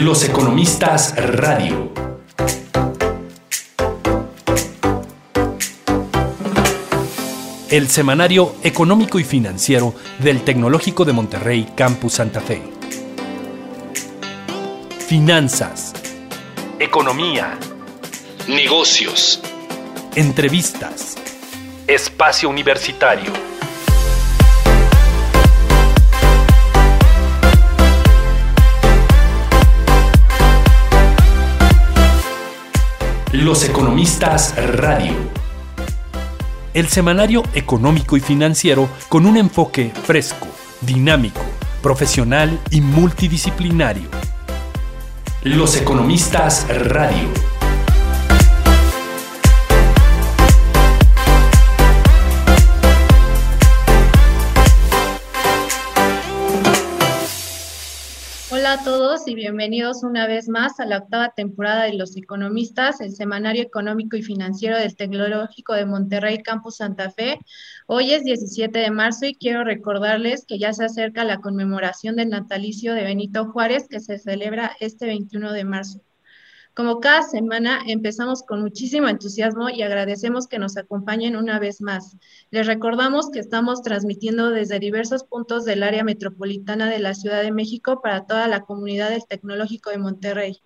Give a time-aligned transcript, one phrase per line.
[0.00, 1.92] Los Economistas Radio.
[7.68, 12.62] El semanario económico y financiero del Tecnológico de Monterrey Campus Santa Fe.
[15.06, 15.92] Finanzas.
[16.78, 17.58] Economía.
[18.48, 19.42] Negocios.
[20.14, 21.18] Entrevistas.
[21.86, 23.49] Espacio Universitario.
[33.32, 35.12] Los Economistas Radio.
[36.74, 40.48] El semanario económico y financiero con un enfoque fresco,
[40.80, 41.40] dinámico,
[41.80, 44.08] profesional y multidisciplinario.
[45.44, 47.49] Los Economistas Radio.
[58.70, 63.00] Hola a todos y bienvenidos una vez más a la octava temporada de Los Economistas,
[63.00, 67.40] el semanario económico y financiero del Tecnológico de Monterrey Campus Santa Fe.
[67.88, 72.28] Hoy es 17 de marzo y quiero recordarles que ya se acerca la conmemoración del
[72.28, 76.00] natalicio de Benito Juárez que se celebra este 21 de marzo.
[76.80, 82.16] Como cada semana, empezamos con muchísimo entusiasmo y agradecemos que nos acompañen una vez más.
[82.50, 87.52] Les recordamos que estamos transmitiendo desde diversos puntos del área metropolitana de la Ciudad de
[87.52, 90.62] México para toda la comunidad del Tecnológico de Monterrey.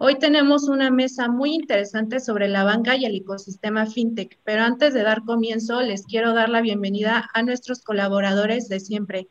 [0.00, 4.94] Hoy tenemos una mesa muy interesante sobre la banca y el ecosistema fintech, pero antes
[4.94, 9.28] de dar comienzo, les quiero dar la bienvenida a nuestros colaboradores de siempre.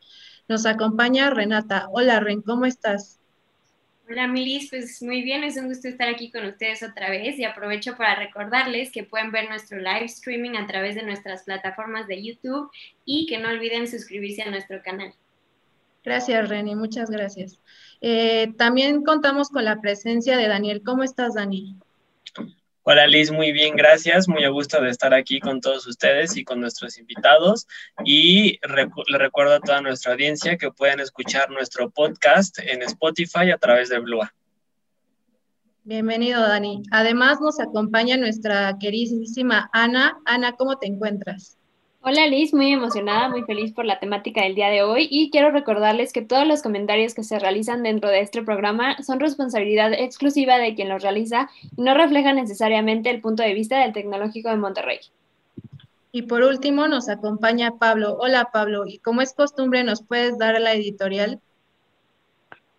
[0.47, 1.89] Nos acompaña Renata.
[1.91, 3.20] Hola Ren, ¿cómo estás?
[4.11, 7.45] Hola Milis, pues muy bien, es un gusto estar aquí con ustedes otra vez y
[7.45, 12.21] aprovecho para recordarles que pueden ver nuestro live streaming a través de nuestras plataformas de
[12.21, 12.69] YouTube
[13.05, 15.13] y que no olviden suscribirse a nuestro canal.
[16.03, 17.61] Gracias Reni, muchas gracias.
[18.01, 20.81] Eh, también contamos con la presencia de Daniel.
[20.83, 21.77] ¿Cómo estás Dani?
[22.83, 24.27] Hola Liz, muy bien, gracias.
[24.27, 27.67] Muy a gusto de estar aquí con todos ustedes y con nuestros invitados.
[28.03, 33.59] Y le recuerdo a toda nuestra audiencia que pueden escuchar nuestro podcast en Spotify a
[33.59, 34.33] través de Blua.
[35.83, 36.81] Bienvenido, Dani.
[36.89, 40.17] Además nos acompaña nuestra queridísima Ana.
[40.25, 41.59] Ana, ¿cómo te encuentras?
[42.03, 45.51] Hola Liz, muy emocionada, muy feliz por la temática del día de hoy y quiero
[45.51, 50.57] recordarles que todos los comentarios que se realizan dentro de este programa son responsabilidad exclusiva
[50.57, 51.47] de quien los realiza
[51.77, 54.97] y no reflejan necesariamente el punto de vista del Tecnológico de Monterrey.
[56.11, 58.17] Y por último nos acompaña Pablo.
[58.19, 61.39] Hola Pablo, y como es costumbre, ¿nos puedes dar la editorial?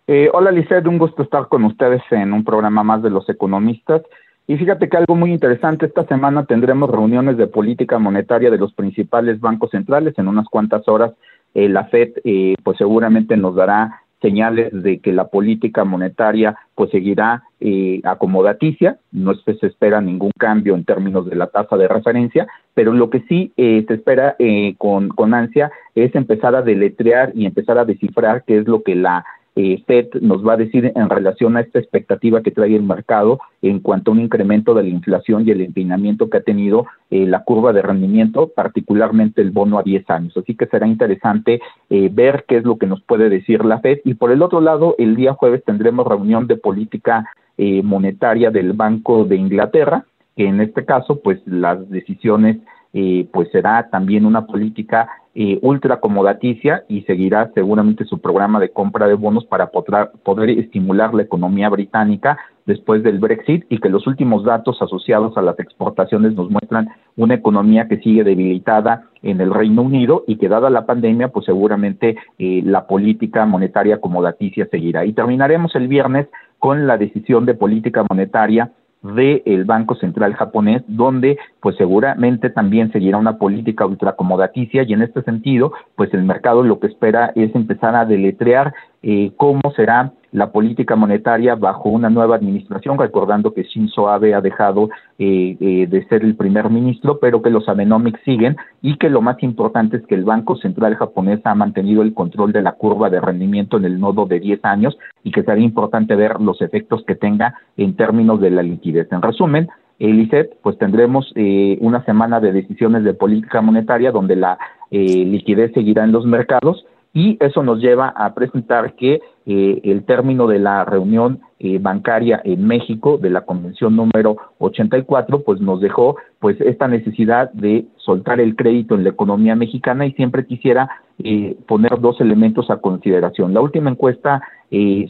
[0.08, 4.02] Eh, hola Lizeth, un gusto estar con ustedes en un programa más de los economistas.
[4.46, 8.72] Y fíjate que algo muy interesante, esta semana tendremos reuniones de política monetaria de los
[8.74, 10.18] principales bancos centrales.
[10.18, 11.12] En unas cuantas horas
[11.54, 16.90] eh, la FED eh, pues seguramente nos dará señales de que la política monetaria pues
[16.90, 22.46] seguirá eh, acomodaticia, no se espera ningún cambio en términos de la tasa de referencia,
[22.72, 27.32] pero lo que sí eh, se espera eh, con, con ansia es empezar a deletrear
[27.34, 30.92] y empezar a descifrar qué es lo que la eh, FED nos va a decir
[30.94, 34.82] en relación a esta expectativa que trae el mercado en cuanto a un incremento de
[34.82, 39.50] la inflación y el empinamiento que ha tenido eh, la curva de rendimiento, particularmente el
[39.50, 40.36] bono a 10 años.
[40.36, 44.00] Así que será interesante eh, ver qué es lo que nos puede decir la FED.
[44.04, 47.26] Y por el otro lado, el día jueves tendremos reunión de política
[47.58, 52.56] eh, monetaria del Banco de Inglaterra, que en este caso, pues las decisiones
[52.92, 58.70] eh, pues será también una política eh, ultra acomodaticia y seguirá seguramente su programa de
[58.70, 62.36] compra de bonos para poder, poder estimular la economía británica
[62.66, 67.34] después del Brexit y que los últimos datos asociados a las exportaciones nos muestran una
[67.34, 72.16] economía que sigue debilitada en el Reino Unido y que dada la pandemia, pues seguramente
[72.38, 75.06] eh, la política monetaria acomodaticia seguirá.
[75.06, 78.70] Y terminaremos el viernes con la decisión de política monetaria
[79.02, 85.22] del Banco Central japonés, donde pues seguramente también seguirá una política ultracomodaticia y en este
[85.22, 88.72] sentido, pues el mercado lo que espera es empezar a deletrear
[89.02, 94.40] eh, cómo será la política monetaria bajo una nueva administración, recordando que Shinzo Abe ha
[94.40, 94.88] dejado
[95.18, 99.20] eh, eh, de ser el primer ministro, pero que los Abenomics siguen y que lo
[99.20, 103.10] más importante es que el Banco Central japonés ha mantenido el control de la curva
[103.10, 107.04] de rendimiento en el nodo de 10 años y que sería importante ver los efectos
[107.06, 109.12] que tenga en términos de la liquidez.
[109.12, 114.58] En resumen, el pues tendremos eh, una semana de decisiones de política monetaria donde la
[114.90, 116.84] eh, liquidez seguirá en los mercados
[117.14, 122.40] y eso nos lleva a presentar que eh, el término de la reunión eh, bancaria
[122.44, 128.40] en México de la convención número 84 pues nos dejó pues esta necesidad de soltar
[128.40, 130.88] el crédito en la economía mexicana y siempre quisiera
[131.22, 133.52] eh, poner dos elementos a consideración.
[133.52, 134.42] La última encuesta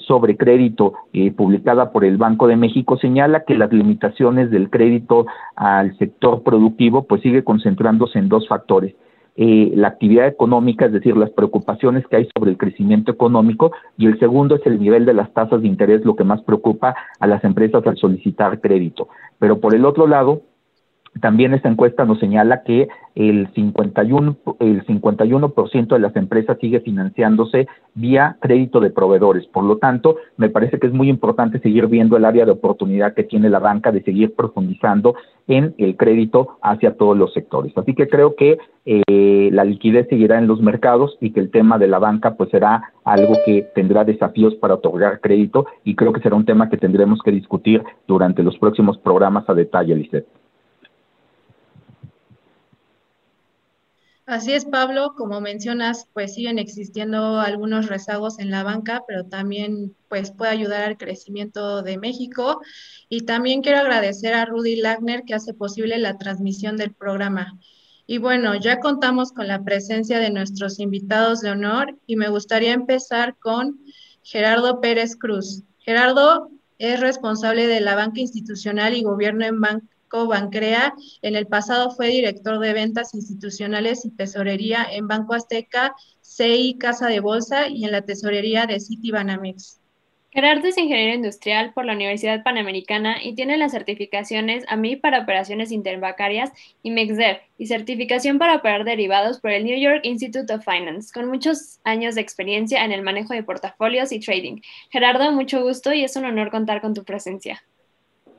[0.09, 0.95] sobre crédito
[1.37, 7.05] publicada por el Banco de México señala que las limitaciones del crédito al sector productivo
[7.05, 8.97] pues sigue concentrándose en dos factores
[9.37, 14.07] eh, la actividad económica, es decir, las preocupaciones que hay sobre el crecimiento económico, y
[14.07, 17.27] el segundo es el nivel de las tasas de interés, lo que más preocupa a
[17.27, 19.09] las empresas al solicitar crédito.
[19.39, 20.43] Pero por el otro lado,
[21.21, 27.67] también esta encuesta nos señala que el 51, el 51% de las empresas sigue financiándose
[27.95, 29.47] vía crédito de proveedores.
[29.47, 33.13] Por lo tanto, me parece que es muy importante seguir viendo el área de oportunidad
[33.13, 35.15] que tiene la banca de seguir profundizando
[35.49, 37.77] en el crédito hacia todos los sectores.
[37.77, 38.57] Así que creo que
[38.87, 42.49] eh, la liquidez seguirá en los mercados y que el tema de la banca pues
[42.49, 46.79] será algo que tendrá desafíos para otorgar crédito y creo que será un tema que
[46.79, 50.27] tendremos que discutir durante los próximos programas a detalle, Lisette.
[54.33, 59.95] Así es, Pablo, como mencionas, pues siguen existiendo algunos rezagos en la banca, pero también
[60.09, 62.63] pues puede ayudar al crecimiento de México.
[63.11, 67.59] Y también quiero agradecer a Rudy Lagner que hace posible la transmisión del programa.
[68.07, 72.73] Y bueno, ya contamos con la presencia de nuestros invitados de honor y me gustaría
[72.73, 73.81] empezar con
[74.23, 75.63] Gerardo Pérez Cruz.
[75.81, 76.49] Gerardo
[76.79, 79.61] es responsable de la banca institucional y gobierno en
[80.13, 80.95] Bancrea.
[81.23, 87.09] En el pasado fue director de ventas institucionales y tesorería en Banco Azteca, CI Casa
[87.09, 89.83] de Bolsa y en la tesorería de Citibanamex.
[90.35, 95.71] Gerardo es ingeniero industrial por la Universidad Panamericana y tiene las certificaciones AMI para operaciones
[95.71, 96.51] interbancarias
[96.83, 101.29] y MEXDEV y certificación para operar derivados por el New York Institute of Finance, con
[101.29, 104.63] muchos años de experiencia en el manejo de portafolios y trading.
[104.91, 107.63] Gerardo, mucho gusto y es un honor contar con tu presencia.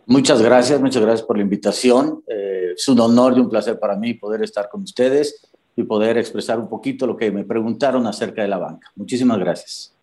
[0.05, 2.23] Muchas gracias, muchas gracias por la invitación.
[2.27, 6.17] Eh, es un honor y un placer para mí poder estar con ustedes y poder
[6.17, 8.91] expresar un poquito lo que me preguntaron acerca de la banca.
[8.95, 9.93] Muchísimas gracias.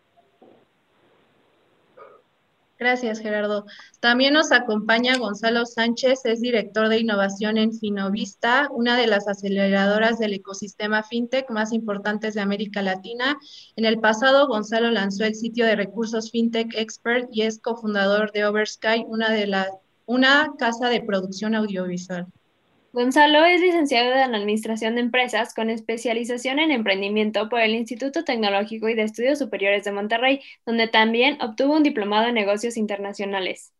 [2.81, 3.67] Gracias, Gerardo.
[3.99, 10.17] También nos acompaña Gonzalo Sánchez, es director de innovación en Finovista, una de las aceleradoras
[10.17, 13.37] del ecosistema fintech más importantes de América Latina.
[13.75, 18.45] En el pasado, Gonzalo lanzó el sitio de recursos Fintech Expert y es cofundador de
[18.45, 19.69] Oversky, una de las
[20.11, 22.27] una casa de producción audiovisual.
[22.91, 28.89] Gonzalo es licenciado en Administración de Empresas con especialización en emprendimiento por el Instituto Tecnológico
[28.89, 33.71] y de Estudios Superiores de Monterrey, donde también obtuvo un diplomado en negocios internacionales.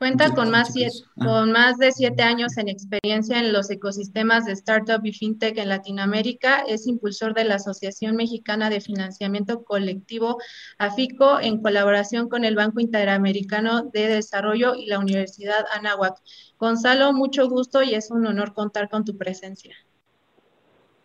[0.00, 1.24] Cuenta con más, ah.
[1.26, 5.68] con más de siete años en experiencia en los ecosistemas de startup y fintech en
[5.68, 6.60] Latinoamérica.
[6.60, 10.38] Es impulsor de la Asociación Mexicana de Financiamiento Colectivo,
[10.78, 16.16] AFICO, en colaboración con el Banco Interamericano de Desarrollo y la Universidad Anáhuac.
[16.58, 19.74] Gonzalo, mucho gusto y es un honor contar con tu presencia.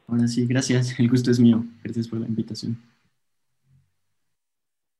[0.07, 0.97] Ahora sí, gracias.
[0.97, 1.65] El gusto es mío.
[1.83, 2.81] Gracias por la invitación.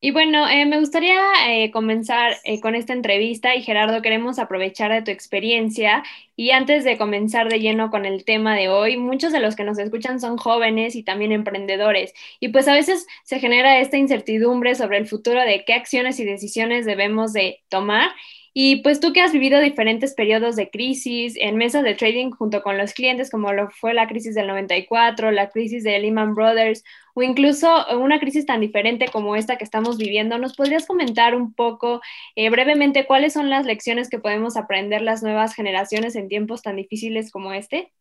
[0.05, 4.91] Y bueno, eh, me gustaría eh, comenzar eh, con esta entrevista y Gerardo, queremos aprovechar
[4.91, 6.03] de tu experiencia
[6.35, 9.63] y antes de comenzar de lleno con el tema de hoy, muchos de los que
[9.63, 14.75] nos escuchan son jóvenes y también emprendedores y pues a veces se genera esta incertidumbre
[14.75, 18.11] sobre el futuro de qué acciones y decisiones debemos de tomar
[18.57, 22.63] y pues tú que has vivido diferentes periodos de crisis en mesas de trading junto
[22.63, 26.81] con los clientes, como lo fue la crisis del 94, la crisis de Lehman Brothers
[27.15, 27.67] o incluso
[27.99, 31.99] una crisis tan diferente como esta que estamos viviendo, ¿nos podrías comentar un poco
[32.37, 36.77] eh, brevemente cuáles son las lecciones que podemos aprender las nuevas generaciones en tiempos tan
[36.77, 37.91] difíciles como este?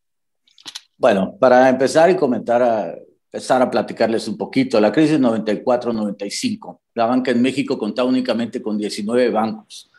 [0.97, 7.07] Bueno, para empezar y comentar a, empezar a platicarles un poquito, la crisis 94-95, la
[7.07, 9.91] banca en México contaba únicamente con 19 bancos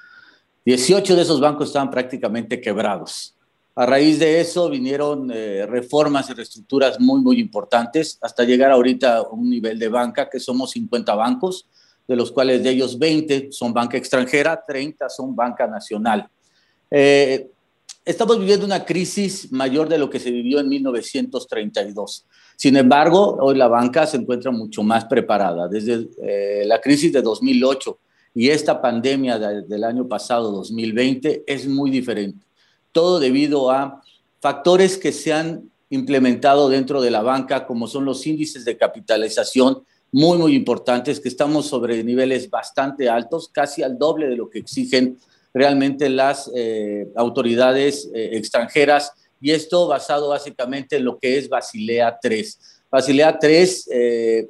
[0.66, 3.36] 18 de esos bancos estaban prácticamente quebrados.
[3.76, 9.18] A raíz de eso vinieron eh, reformas y reestructuras muy, muy importantes hasta llegar ahorita
[9.18, 11.68] a un nivel de banca que somos 50 bancos,
[12.08, 16.30] de los cuales de ellos 20 son banca extranjera, 30 son banca nacional.
[16.90, 17.50] Eh,
[18.06, 22.26] estamos viviendo una crisis mayor de lo que se vivió en 1932.
[22.56, 25.68] Sin embargo, hoy la banca se encuentra mucho más preparada.
[25.68, 28.00] Desde eh, la crisis de 2008
[28.36, 32.46] y esta pandemia del año pasado, 2020, es muy diferente.
[32.92, 34.04] Todo debido a
[34.42, 39.84] factores que se han implementado dentro de la banca, como son los índices de capitalización
[40.12, 44.60] muy, muy importantes, que estamos sobre niveles bastante altos, casi al doble de lo que
[44.60, 45.18] exigen
[45.54, 52.18] realmente las eh, autoridades eh, extranjeras, y esto basado básicamente en lo que es Basilea
[52.22, 52.60] 3.
[52.92, 54.50] Basilea 3, eh,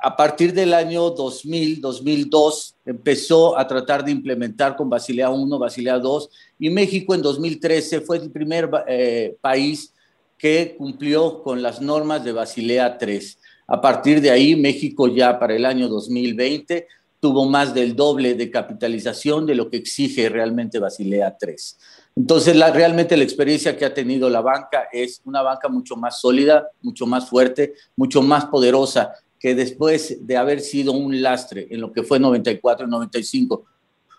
[0.00, 5.98] a partir del año 2000, 2002, empezó a tratar de implementar con Basilea 1, Basilea
[5.98, 9.92] 2, y México en 2013 fue el primer eh, país
[10.38, 13.38] que cumplió con las normas de Basilea 3.
[13.68, 16.86] A partir de ahí, México ya para el año 2020
[17.18, 21.78] tuvo más del doble de capitalización de lo que exige realmente Basilea 3.
[22.16, 26.68] Entonces, realmente la experiencia que ha tenido la banca es una banca mucho más sólida,
[26.80, 29.12] mucho más fuerte, mucho más poderosa,
[29.46, 33.64] que después de haber sido un lastre en lo que fue 94 y 95,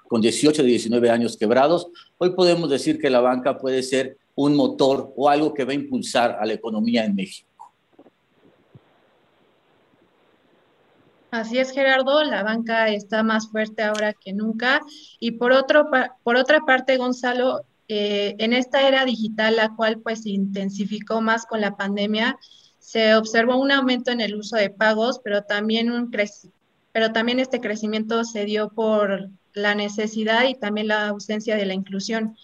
[0.08, 4.56] con 18 y 19 años quebrados, hoy podemos decir que la banca puede ser un
[4.56, 7.50] motor o algo que va a impulsar a la economía en México.
[11.30, 14.80] Así es, Gerardo, la banca está más fuerte ahora que nunca.
[15.20, 15.90] Y por, otro,
[16.24, 21.46] por otra parte, Gonzalo, eh, en esta era digital, la cual pues se intensificó más
[21.46, 22.40] con la pandemia,
[22.88, 26.10] se observó un aumento en el uso de pagos, pero también, un
[26.94, 31.74] pero también este crecimiento se dio por la necesidad y también la ausencia de la
[31.74, 32.38] inclusión.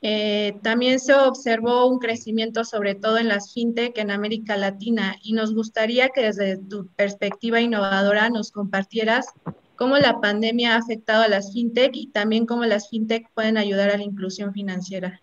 [0.00, 5.34] Eh, también se observó un crecimiento sobre todo en las fintech en América Latina y
[5.34, 9.26] nos gustaría que desde tu perspectiva innovadora nos compartieras
[9.76, 13.90] cómo la pandemia ha afectado a las fintech y también cómo las fintech pueden ayudar
[13.90, 15.20] a la inclusión financiera.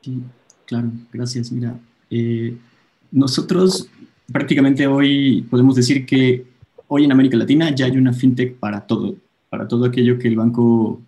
[0.00, 0.20] Sí,
[0.66, 1.52] claro, gracias.
[1.52, 1.78] Mira,
[2.10, 2.58] eh,
[3.12, 3.88] nosotros
[4.32, 6.44] prácticamente hoy podemos decir que
[6.88, 9.14] hoy en América Latina ya hay una fintech para todo,
[9.48, 11.00] para todo aquello que el banco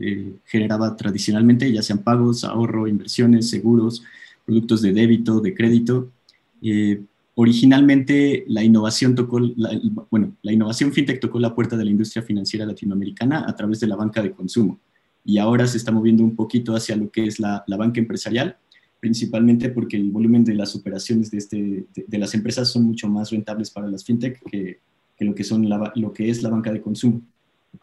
[0.00, 4.02] eh, generaba tradicionalmente, ya sean pagos, ahorro, inversiones, seguros,
[4.46, 6.08] productos de débito, de crédito.
[6.62, 7.02] Eh,
[7.34, 9.40] originalmente la innovación tocó,
[10.10, 13.86] bueno, la innovación fintech tocó la puerta de la industria financiera latinoamericana a través de
[13.88, 14.78] la banca de consumo
[15.24, 18.56] y ahora se está moviendo un poquito hacia lo que es la, banca empresarial,
[19.00, 23.30] principalmente porque el volumen de las operaciones de, este, de, las empresas son mucho más
[23.30, 24.78] rentables para las fintech que,
[25.16, 27.22] que lo, que son lo que es la banca de consumo.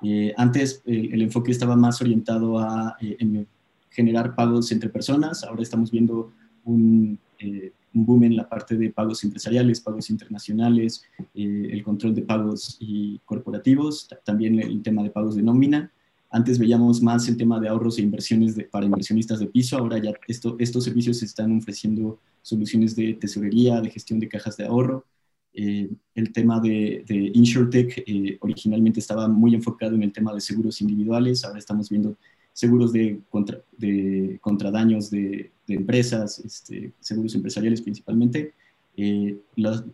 [0.04, 3.46] Eh, antes el, enfoque estaba más orientado a eh,
[3.90, 6.32] generar pagos entre personas, ahora estamos viendo
[6.66, 12.22] un, eh, un, boom en la parte de pagos empresariales, pagos internacionales, el control de
[12.22, 12.80] pagos
[13.26, 15.92] corporativos, también el tema de pagos de nómina.
[16.30, 20.12] Antes veíamos más el tema de ahorros e inversiones para inversionistas de piso, ahora ya
[20.28, 25.06] esto, estos servicios están ofreciendo soluciones de tesorería, de gestión de cajas de ahorro,
[25.54, 30.40] eh, el tema de, de InsurTech eh, originalmente estaba muy enfocado en el tema de
[30.40, 32.16] seguros individuales, ahora estamos viendo
[32.54, 38.54] seguros de, contra, de contradaños de, de empresas, este, seguros empresariales principalmente.
[38.96, 39.38] Eh,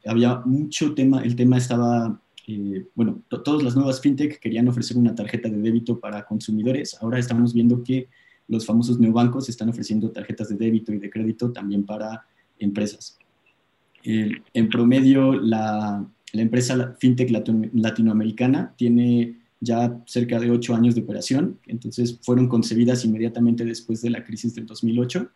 [0.05, 2.21] había mucho tema, el tema estaba,
[2.95, 7.53] bueno, todas las nuevas fintech querían ofrecer una tarjeta de débito para consumidores, ahora estamos
[7.53, 8.09] viendo que
[8.47, 12.25] los famosos neobancos están ofreciendo tarjetas de débito y de crédito también para
[12.59, 13.17] empresas.
[14.03, 17.29] En promedio, la, empresa FinTech
[17.73, 24.09] latinoamericana tiene ya cerca de ocho años de operación, entonces fueron concebidas inmediatamente después de
[24.09, 25.29] la crisis del 2008,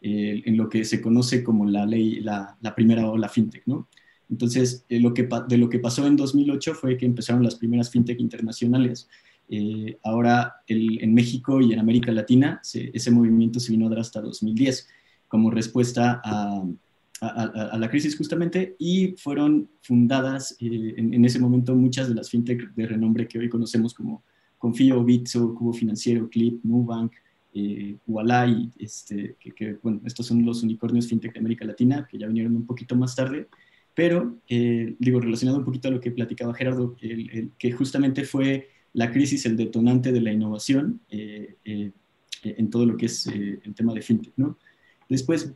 [0.00, 3.88] en lo que se conoce como la ley, la, primera ola FinTech, ¿no?
[4.30, 9.08] Entonces, que, de lo que pasó en 2008 fue que empezaron las primeras FinTech internacionales.
[9.48, 14.20] Eh, ahora, en México y en América Latina, ese movimiento se vino a dar hasta
[14.20, 14.88] 2010
[15.28, 16.64] como respuesta a,
[17.78, 22.86] la crisis justamente y fueron fundadas eh, en, ese momento muchas de las fintech de
[22.86, 24.22] renombre que hoy conocemos como
[24.58, 27.12] Confío, Bitso, Cubo Financiero, Clip, Nubank,
[27.54, 27.96] eh,
[28.78, 32.66] este, que, bueno, estos son los unicornios fintech de América Latina que ya vinieron un
[32.66, 33.48] poquito más tarde,
[33.94, 39.10] pero eh, digo, relacionado un poquito a lo que platicaba Gerardo, que justamente fue la
[39.12, 44.32] crisis el detonante de la innovación en todo lo que es el tema de fintech,
[44.36, 44.58] ¿no?
[45.08, 45.54] Después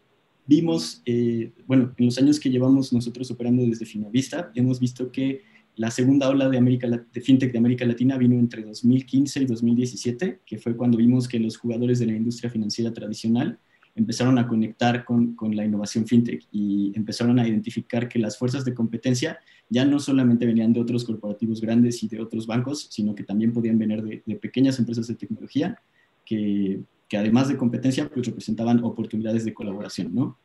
[0.49, 5.43] vimos, eh, bueno, en los años que llevamos nosotros operando desde Finovista, hemos visto que
[5.77, 10.41] la segunda ola de, América, de FinTech de América Latina vino entre 2015 y 2017,
[10.45, 13.59] que fue cuando vimos que los jugadores de la industria financiera tradicional
[13.99, 18.65] empezaron a conectar con, con, la innovación fintech y empezaron a identificar que las fuerzas
[18.65, 19.39] de competencia
[19.69, 23.53] ya no solamente venían de otros corporativos grandes y de otros bancos, sino que también
[23.53, 25.79] podían venir de, de pequeñas empresas de tecnología
[26.25, 30.39] que, que además de competencia, pues representaban oportunidades de colaboración, ¿no?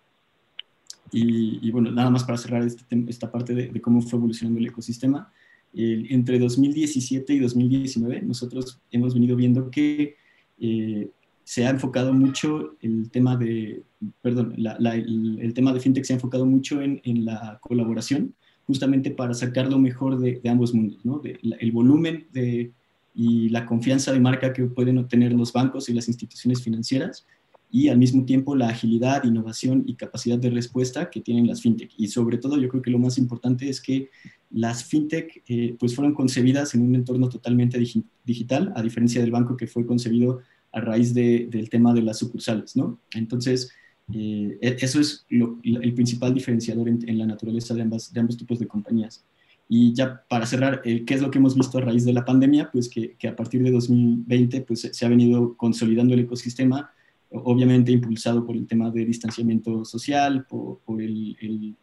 [1.12, 5.32] Y, bueno, nada más para cerrar este esta parte de, cómo fue evolucionando el ecosistema,
[5.74, 10.16] entre 2017 y 2019 nosotros hemos venido viendo que
[10.60, 11.10] eh,
[11.44, 13.84] se ha enfocado mucho el tema de,
[14.22, 18.34] perdón, el, tema de fintech se ha enfocado mucho en, en, la colaboración,
[18.66, 21.22] justamente para sacar lo mejor de, ambos mundos, ¿no?
[21.24, 22.72] El volumen de
[23.16, 27.26] y la confianza de marca que pueden obtener los bancos y las instituciones financieras
[27.72, 31.92] y al mismo tiempo la agilidad, innovación y capacidad de respuesta que tienen las fintech.
[31.98, 34.10] Y sobre todo yo creo que lo más importante es que
[34.52, 37.84] las fintech eh, pues fueron concebidas en un entorno totalmente
[38.24, 40.42] digital, a diferencia del banco que fue concebido
[40.74, 43.00] a raíz del tema de las sucursales, ¿no?
[43.14, 43.72] Entonces,
[44.12, 48.60] eh, e-, eso es el principal diferenciador en, la naturaleza de, ambas, de ambos tipos
[48.60, 49.24] de compañías.
[49.70, 52.26] Y ya para cerrar, eh, ¿qué es lo que hemos visto a raíz de la
[52.26, 52.70] pandemia?
[52.72, 56.92] Pues que, que a partir de 2020 pues, se ha venido consolidando el ecosistema,
[57.30, 61.76] obviamente impulsado por el tema de distanciamiento social, por, el, el,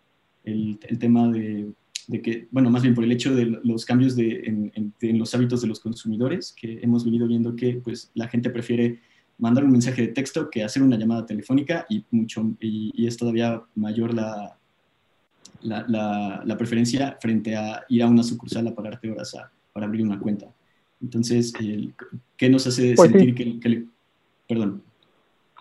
[0.44, 1.72] el, tema de,
[2.10, 5.34] de, que, bueno, más bien por el hecho de los cambios de, en, en, los
[5.34, 9.00] hábitos de los consumidores, que hemos venido viendo que pues, la gente prefiere
[9.38, 13.62] mandar un mensaje de texto que hacer una llamada telefónica y, mucho, y, es todavía
[13.76, 14.58] mayor la,
[15.62, 20.04] la, la, preferencia frente a ir a una sucursal a pagarte horas a, para abrir
[20.04, 20.52] una cuenta.
[21.00, 21.52] Entonces,
[22.36, 23.86] ¿qué nos hace pues sentir que, que le...
[24.48, 24.82] Perdón.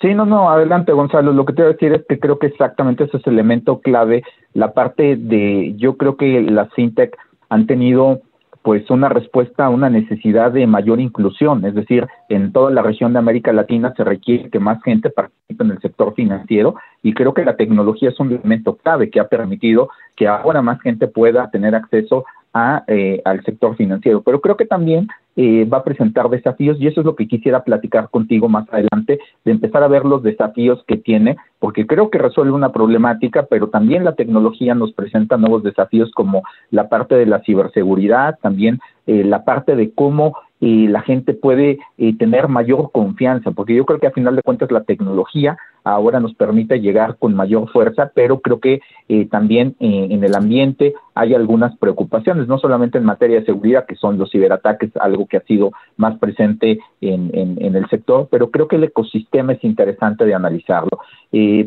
[0.02, 1.34] Sí, no, no, adelante Gonzalo.
[1.34, 3.80] Lo que te voy a decir es que creo que exactamente ese es el elemento
[3.80, 7.18] clave, la parte de, yo creo que las fintech
[7.50, 8.22] han tenido
[8.62, 13.14] pues una respuesta a una necesidad de mayor inclusión, es decir, en toda la región
[13.14, 17.34] de América Latina se requiere que más gente participe en el sector financiero y creo
[17.34, 21.50] que la tecnología es un elemento clave que ha permitido que ahora más gente pueda
[21.50, 24.22] tener acceso a, eh, al sector financiero.
[24.22, 27.64] Pero creo que también eh, va a presentar desafíos y eso es lo que quisiera
[27.64, 32.18] platicar contigo más adelante, de empezar a ver los desafíos que tiene, porque creo que
[32.18, 37.26] resuelve una problemática, pero también la tecnología nos presenta nuevos desafíos como la parte de
[37.26, 42.92] la ciberseguridad, también eh, la parte de cómo y la gente puede eh, tener mayor
[42.92, 47.16] confianza, porque yo creo que a final de cuentas la tecnología ahora nos permite llegar
[47.18, 52.48] con mayor fuerza, pero creo que eh, también eh, en el ambiente hay algunas preocupaciones,
[52.48, 56.18] no solamente en materia de seguridad, que son los ciberataques, algo que ha sido más
[56.20, 61.00] presente en, en, el sector, pero creo que el ecosistema es interesante de analizarlo,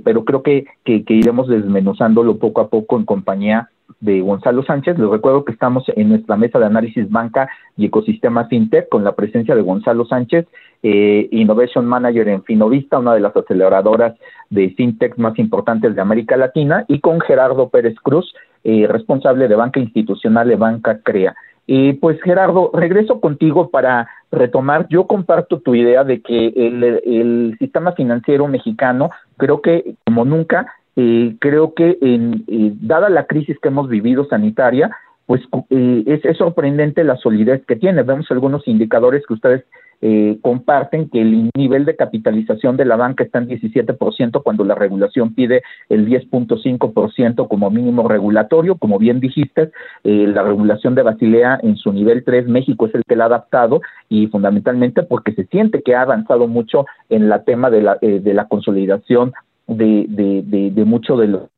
[0.04, 3.70] pero creo que, que iremos desmenuzándolo poco a poco en compañía
[4.02, 4.98] de Gonzalo Sánchez.
[4.98, 9.12] Les recuerdo que estamos en nuestra mesa de análisis banca y ecosistema fintech con la
[9.12, 10.46] presencia de Gonzalo Sánchez,
[10.82, 14.14] eh, Innovation Manager en Finovista, una de las aceleradoras
[14.50, 18.34] de fintech más importantes de América Latina, y con Gerardo Pérez Cruz,
[18.64, 21.34] eh, responsable de banca institucional de Banca Crea.
[21.64, 24.88] Y pues Gerardo, regreso contigo para retomar.
[24.88, 30.66] Yo comparto tu idea de que el, el sistema financiero mexicano, creo que como nunca,
[30.96, 34.90] eh, creo que en, eh, dada la crisis que hemos vivido sanitaria,
[35.26, 38.02] pues eh, es, sorprendente la solidez que tiene.
[38.02, 39.64] Vemos algunos indicadores que ustedes
[40.00, 44.74] eh, comparten que el nivel de capitalización de la banca está en 17% cuando la
[44.74, 48.76] regulación pide el 10.5% como mínimo regulatorio.
[48.76, 49.70] Como bien dijiste,
[50.02, 53.28] eh, la regulación de Basilea en su nivel 3, México es el que la ha
[53.28, 57.96] adaptado y fundamentalmente porque se siente que ha avanzado mucho en la tema de la,
[58.00, 59.32] de la consolidación
[59.66, 61.48] de, de, de, mucho de lo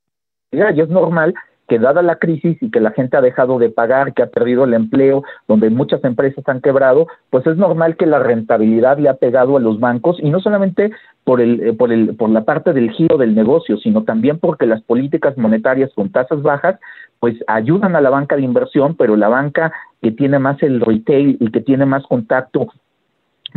[0.52, 1.34] y es normal
[1.68, 4.64] que dada la crisis y que la gente ha dejado de pagar, que ha perdido
[4.64, 9.14] el empleo, donde muchas empresas han quebrado, pues es normal que la rentabilidad le ha
[9.14, 10.92] pegado a los bancos y no solamente
[11.24, 14.66] por el eh, por el por la parte del giro del negocio, sino también porque
[14.66, 16.78] las políticas monetarias con tasas bajas
[17.18, 21.38] pues ayudan a la banca de inversión, pero la banca que tiene más el retail
[21.40, 22.68] y que tiene más contacto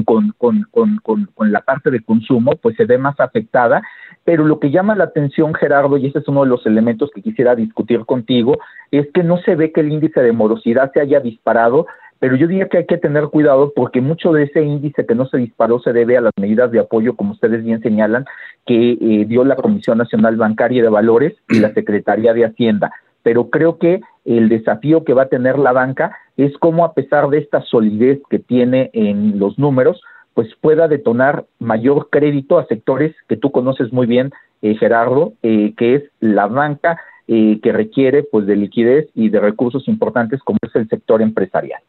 [0.06, 3.82] con, con, con, con, la parte de consumo, pues se ve más afectada.
[4.28, 7.22] Pero lo que llama la atención, Gerardo, y ese es uno de los elementos que
[7.22, 8.58] quisiera discutir contigo,
[8.92, 11.88] es que no se ve que el índice de morosidad se haya disparado,
[12.20, 15.28] pero yo diría que hay que tener cuidado porque mucho de ese índice que no
[15.28, 18.26] se disparó se debe a las medidas de apoyo, como ustedes bien señalan,
[18.66, 22.92] que eh, dio la Comisión Nacional Bancaria de Valores y la Secretaría de Hacienda.
[23.24, 27.30] Pero creo que el desafío que va a tener la banca es cómo a pesar
[27.30, 30.02] de esta solidez que tiene en los números,
[30.38, 35.74] pues pueda detonar mayor crédito a sectores que tú conoces muy bien, eh, Gerardo, eh,
[35.76, 40.60] que es la banca eh, que requiere pues de liquidez y de recursos importantes como
[40.62, 41.82] es el sector empresarial.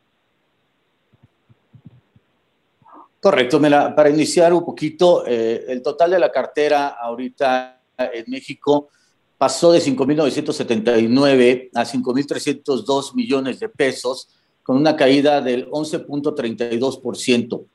[3.21, 3.95] Correcto, Mela.
[3.95, 8.89] Para iniciar un poquito, el total de la cartera ahorita en México
[9.37, 14.31] pasó de 5.979 a 5.302 millones de pesos,
[14.63, 17.67] con una caída del 11.32%.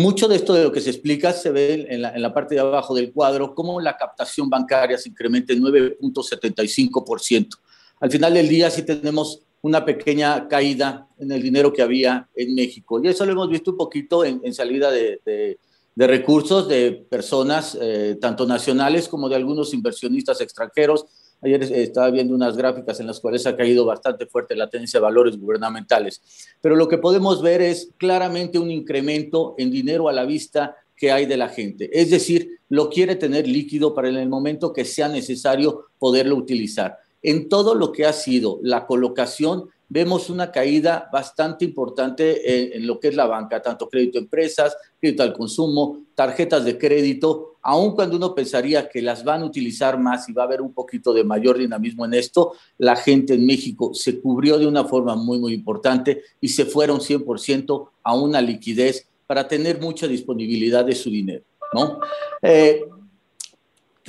[0.00, 2.94] Mucho de esto de lo que se explica se ve en la, parte de abajo
[2.94, 7.58] del cuadro, cómo la captación bancaria se incrementa en 9.75%.
[8.00, 12.54] Al final del día sí tenemos una pequeña caída en el dinero que había en
[12.54, 12.98] México.
[13.04, 15.58] Y eso lo hemos visto un poquito en, salida de
[15.94, 21.04] recursos de personas, eh, tanto nacionales como de algunos inversionistas extranjeros.
[21.42, 25.04] Ayer estaba viendo unas gráficas en las cuales ha caído bastante fuerte la tendencia de
[25.04, 26.20] valores gubernamentales.
[26.60, 31.10] Pero lo que podemos ver es claramente un incremento en dinero a la vista que
[31.10, 31.88] hay de la gente.
[31.98, 36.98] Es decir, lo quiere tener líquido para en el momento que sea necesario poderlo utilizar.
[37.22, 43.00] En todo lo que ha sido la colocación, vemos una caída bastante importante en, lo
[43.00, 47.94] que es la banca, tanto crédito a empresas, crédito al consumo, tarjetas de crédito, aun
[47.94, 51.12] cuando uno pensaría que las van a utilizar más y va a haber un poquito
[51.12, 55.38] de mayor dinamismo en esto, la gente en México se cubrió de una forma muy,
[55.38, 61.10] muy importante y se fueron 100% a una liquidez para tener mucha disponibilidad de su
[61.10, 62.00] dinero, ¿no?
[62.42, 62.84] Eh,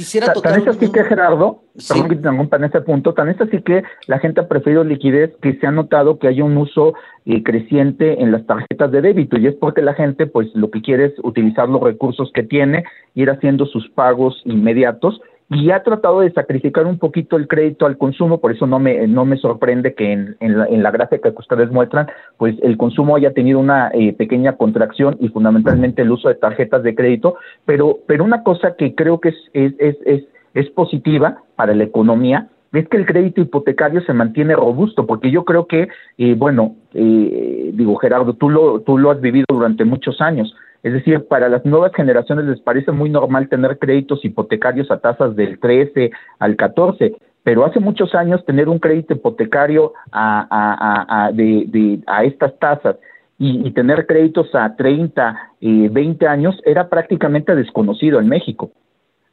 [0.01, 0.53] Quisiera tocar.
[0.53, 3.83] Tan es así que, Gerardo, perdón que te en ese punto, tan es así que
[4.07, 6.95] la gente ha preferido liquidez, que se ha notado que hay un uso
[7.27, 10.81] eh, creciente en las tarjetas de débito, y es porque la gente, pues, lo que
[10.81, 12.83] quiere es utilizar los recursos que tiene,
[13.13, 15.21] ir haciendo sus pagos inmediatos,
[15.53, 19.05] y ha tratado de sacrificar un poquito el crédito al consumo, por eso no me,
[19.07, 23.33] no me sorprende que en, en, la, gráfica que ustedes muestran, pues el consumo haya
[23.33, 27.35] tenido una eh, pequeña contracción y fundamentalmente el uso de tarjetas de crédito,
[27.65, 31.83] pero, pero una cosa que creo que es, es, es, es, es positiva para la
[31.83, 36.75] economía es que el crédito hipotecario se mantiene robusto, porque yo creo que, eh, bueno,
[36.93, 41.47] eh, digo Gerardo, tú lo, tú lo has vivido durante muchos años, es decir, para
[41.47, 46.55] las nuevas generaciones les parece muy normal tener créditos hipotecarios a tasas del 13 al
[46.55, 52.57] 14, pero hace muchos años tener un crédito hipotecario a, a, a, de, a estas
[52.59, 52.95] tasas
[53.37, 58.71] y, tener créditos a 30, eh, 20 años era prácticamente desconocido en México.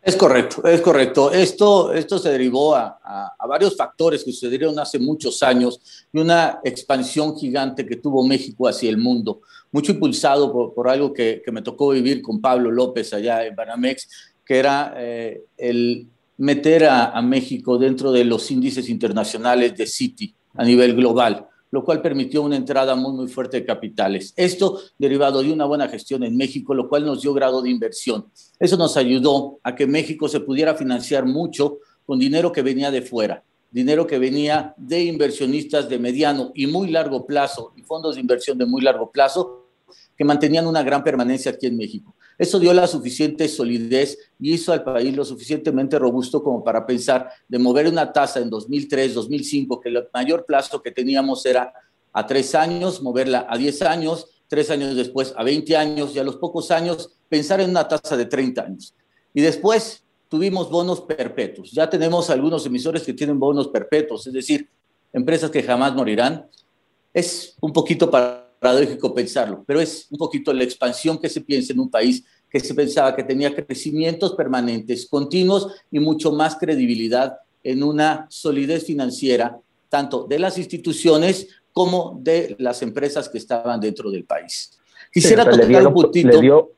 [0.00, 1.30] Es correcto, es correcto.
[1.30, 2.98] Esto, esto se derivó a,
[3.38, 8.66] a, varios factores que sucedieron hace muchos años y una expansión gigante que tuvo México
[8.66, 12.70] hacia el mundo, mucho impulsado por, por algo que, que, me tocó vivir con Pablo
[12.70, 14.08] López allá en Banamex,
[14.44, 16.06] que era eh, el
[16.38, 21.84] meter a, a México dentro de los índices internacionales de Citi a nivel global lo
[21.84, 24.32] cual permitió una entrada muy, muy fuerte de capitales.
[24.36, 28.26] Esto derivado de una buena gestión en México, lo cual nos dio grado de inversión.
[28.58, 33.02] Eso nos ayudó a que México se pudiera financiar mucho con dinero que venía de
[33.02, 38.20] fuera, dinero que venía de inversionistas de mediano y muy largo plazo y fondos de
[38.20, 39.66] inversión de muy largo plazo
[40.16, 42.14] que mantenían una gran permanencia aquí en México.
[42.38, 47.30] Eso dio la suficiente solidez y hizo al país lo suficientemente robusto como para pensar
[47.48, 51.72] de mover una tasa en 2003, 2005, que el mayor plazo que teníamos era
[52.12, 56.24] a tres años, moverla a 10 años, tres años después a 20 años y a
[56.24, 58.94] los pocos años pensar en una tasa de 30 años.
[59.34, 61.70] Y después tuvimos bonos perpetuos.
[61.72, 64.68] Ya tenemos algunos emisores que tienen bonos perpetuos, es decir,
[65.12, 66.46] empresas que jamás morirán.
[67.12, 71.72] Es un poquito para paradójico pensarlo, pero es un poquito la expansión que se piensa
[71.72, 77.36] en un país que se pensaba que tenía crecimientos permanentes, continuos y mucho más credibilidad
[77.62, 84.10] en una solidez financiera, tanto de las instituciones como de las empresas que estaban dentro
[84.10, 84.78] del país.
[85.12, 86.28] Quisiera tocar un puntito.
[86.28, 86.70] Le dio,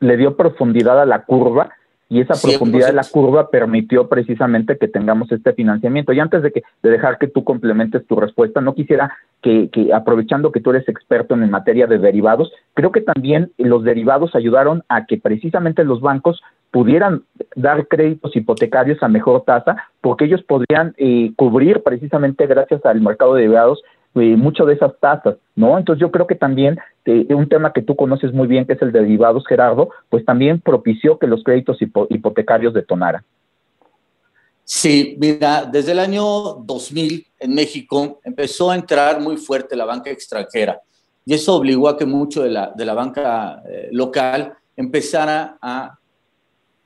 [0.00, 1.70] le dio profundidad a la curva
[2.10, 6.12] y esa profundidad de la curva permitió precisamente que tengamos este financiamiento.
[6.12, 9.94] Y antes de, que, de dejar que tú complementes tu respuesta, no quisiera que, que,
[9.94, 14.82] aprovechando que tú eres experto en materia de derivados, creo que también los derivados ayudaron
[14.88, 16.42] a que precisamente los bancos
[16.72, 17.22] pudieran
[17.54, 23.34] dar créditos hipotecarios a mejor tasa, porque ellos podrían eh, cubrir precisamente gracias al mercado
[23.34, 23.82] de derivados
[24.14, 25.78] eh, mucho de esas tasas, ¿no?
[25.78, 28.82] Entonces yo creo que también eh, un tema que tú conoces muy bien, que es
[28.82, 33.22] el de derivados, Gerardo, pues también propició que los créditos hipotecarios detonaran.
[34.64, 36.22] Sí, mira, desde el año
[36.64, 40.80] 2000 en México empezó a entrar muy fuerte la banca extranjera
[41.24, 45.98] y eso obligó a que mucho de la, de la banca eh, local empezara a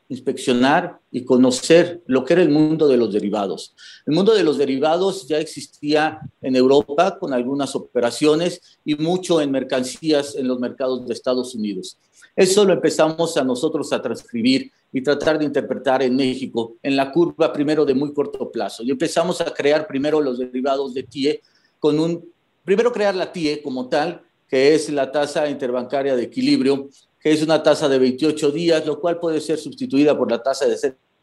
[0.08, 3.74] inspeccionar y conocer lo que era el mundo de los derivados.
[4.06, 9.50] El mundo de los derivados ya existía en Europa con algunas operaciones y mucho en
[9.50, 11.98] mercancías en los mercados de Estados Unidos.
[12.36, 17.10] Eso lo empezamos a nosotros a transcribir y tratar de interpretar en México en la
[17.10, 18.82] curva primero de muy corto plazo.
[18.82, 21.40] Y empezamos a crear primero los derivados de TIE
[21.78, 22.24] con un,
[22.64, 26.88] primero crear la TIE como tal, que es la tasa interbancaria de equilibrio,
[27.24, 30.66] que es una tasa de 28 días, lo cual puede ser sustituida por la tasa
[30.66, 30.76] de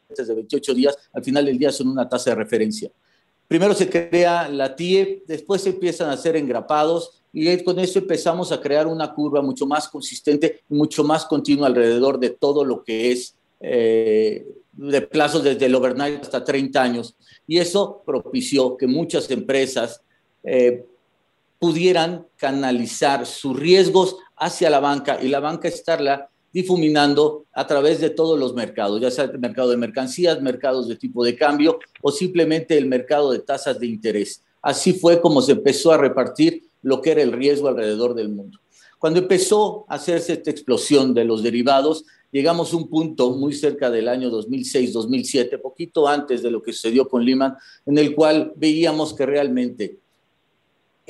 [0.09, 0.97] de 28 días.
[1.13, 2.91] Al final del día son una tasa de referencia.
[3.47, 8.51] Primero se crea la TIE, después se empiezan a hacer engrapados y con eso empezamos
[8.51, 12.83] a crear una curva mucho más consistente y mucho más continua alrededor de todo lo
[12.83, 17.15] que es eh, de plazos desde el overnight hasta 30 años.
[17.45, 20.01] Y eso propició que muchas empresas
[20.43, 20.83] eh,
[21.61, 28.09] pudieran canalizar sus riesgos hacia la banca y la banca estarla difuminando a través de
[28.09, 32.11] todos los mercados, ya sea el mercado de mercancías, mercados de tipo de cambio o
[32.11, 34.43] simplemente el mercado de tasas de interés.
[34.61, 38.59] Así fue como se empezó a repartir lo que era el riesgo alrededor del mundo.
[38.97, 43.91] Cuando empezó a hacerse esta explosión de los derivados, llegamos a un punto muy cerca
[43.91, 49.13] del año 2006-2007, poquito antes de lo que sucedió con Lehman, en el cual veíamos
[49.13, 49.99] que realmente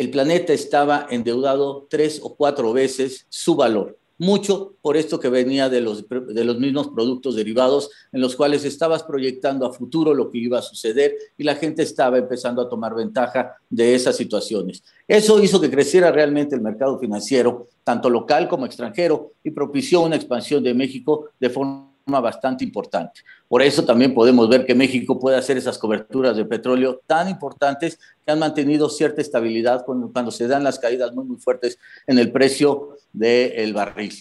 [0.01, 5.67] el planeta estaba endeudado tres o cuatro veces su valor mucho por esto que venía
[5.67, 10.29] de los, de los mismos productos derivados en los cuales estabas proyectando a futuro lo
[10.29, 14.83] que iba a suceder y la gente estaba empezando a tomar ventaja de esas situaciones.
[15.07, 20.17] Eso hizo que creciera realmente el mercado financiero, tanto local como extranjero, y propició una
[20.17, 23.21] expansión de México de forma bastante importante.
[23.47, 27.99] Por eso también podemos ver que México puede hacer esas coberturas de petróleo tan importantes
[28.25, 32.31] que han mantenido cierta estabilidad cuando, se dan las caídas muy, muy fuertes en el
[32.31, 34.13] precio del barril.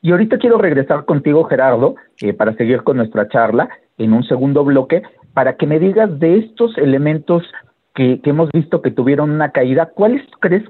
[0.00, 4.64] Y ahorita quiero regresar contigo, Gerardo, eh, para seguir con nuestra charla en un segundo
[4.64, 7.44] bloque, para que me digas de estos elementos
[7.94, 10.64] que, que hemos visto que tuvieron una caída, ¿cuáles crees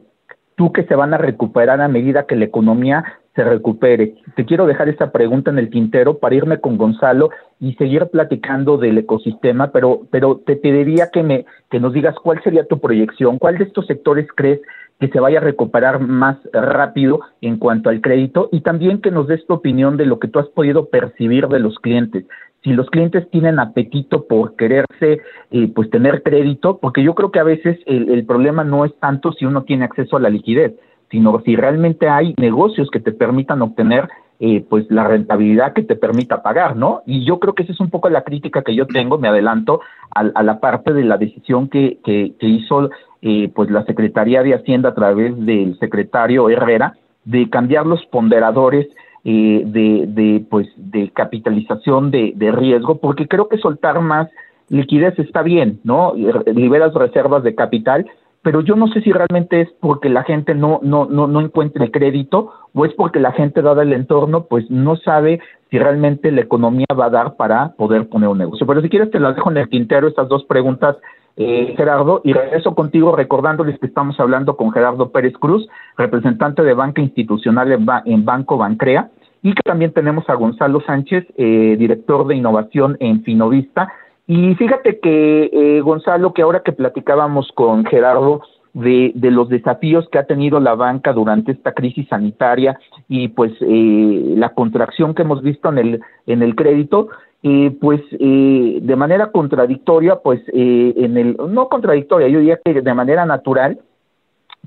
[0.56, 4.14] tú que se van a recuperar a medida que la economía se recupere.
[4.36, 8.76] Te quiero dejar esta pregunta en el tintero para irme con Gonzalo y seguir platicando
[8.76, 13.38] del ecosistema, pero, pero te pediría que, me, que nos digas cuál sería tu proyección,
[13.38, 14.60] cuál de estos sectores crees
[15.00, 19.26] que se vaya a recuperar más rápido en cuanto al crédito y también que nos
[19.26, 22.24] des tu opinión de lo que tú has podido percibir de los clientes.
[22.62, 25.20] Si los clientes tienen apetito por quererse,
[25.50, 29.32] eh, pues tener crédito, porque yo creo que a veces el, problema no es tanto
[29.32, 30.72] si uno tiene acceso a la liquidez,
[31.10, 35.96] sino si realmente hay negocios que te permitan obtener eh, pues la rentabilidad que te
[35.96, 37.02] permita pagar, ¿no?
[37.04, 39.80] Y yo creo que esa es un poco la crítica que yo tengo, me adelanto
[40.10, 42.90] a, la parte de la decisión que, que, hizo
[43.22, 46.94] eh, pues la Secretaría de Hacienda a través del secretario Herrera
[47.24, 48.88] de cambiar los ponderadores
[49.24, 54.28] eh, de, de, pues, de capitalización de, de riesgo, porque creo que soltar más
[54.68, 56.14] liquidez está bien, ¿no?
[56.46, 58.06] Liberas reservas de capital,
[58.42, 61.90] pero yo no sé si realmente es porque la gente no, no, no, no encuentre
[61.90, 66.40] crédito o es porque la gente, dado el entorno, pues no sabe si realmente la
[66.40, 68.66] economía va a dar para poder poner un negocio.
[68.66, 70.96] Pero si quieres te las dejo en el tintero estas dos preguntas,
[71.36, 76.74] eh, Gerardo, y regreso contigo recordándoles que estamos hablando con Gerardo Pérez Cruz, representante de
[76.74, 77.72] banca institucional
[78.04, 79.10] en, Banco Bancrea,
[79.42, 83.92] y que también tenemos a Gonzalo Sánchez, eh, director de innovación en Finovista,
[84.26, 88.42] y fíjate que, eh, Gonzalo, que ahora que platicábamos con Gerardo
[88.72, 93.52] de, de, los desafíos que ha tenido la banca durante esta crisis sanitaria y pues
[93.60, 97.08] eh, la contracción que hemos visto en el, en el crédito,
[97.42, 102.80] eh, pues eh, de manera contradictoria, pues eh, en el, no contradictoria, yo diría que
[102.80, 103.80] de manera natural,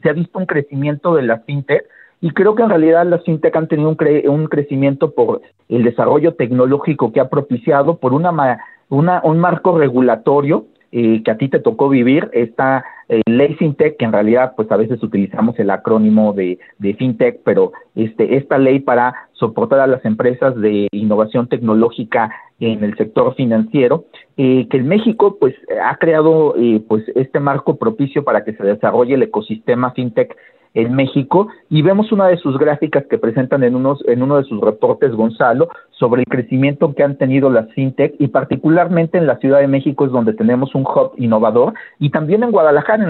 [0.02, 1.86] se ha visto un crecimiento de la fintech
[2.20, 5.84] y creo que en realidad las fintech han tenido un, cre un crecimiento por el
[5.84, 8.60] desarrollo tecnológico que ha propiciado, por una
[8.90, 10.66] una, un marco regulatorio
[10.97, 14.71] eh, que a ti te tocó vivir, esta eh, ley FinTech, que en realidad pues
[14.71, 19.88] a veces utilizamos el acrónimo de, de FinTech, pero este, esta ley para soportar a
[19.88, 22.31] las empresas de innovación tecnológica
[22.62, 24.05] en el sector financiero,
[24.38, 25.53] eh, que en México pues
[25.84, 26.55] ha creado
[26.88, 30.34] pues este marco propicio para que se desarrolle el ecosistema FinTech
[30.76, 34.44] en México y vemos una de sus gráficas que presentan en, unos, en uno de
[34.44, 39.38] sus reportes, Gonzalo, sobre el crecimiento que han tenido las fintech y particularmente en la
[39.38, 43.04] Ciudad de México es donde tenemos un hub innovador y también en Guadalajara,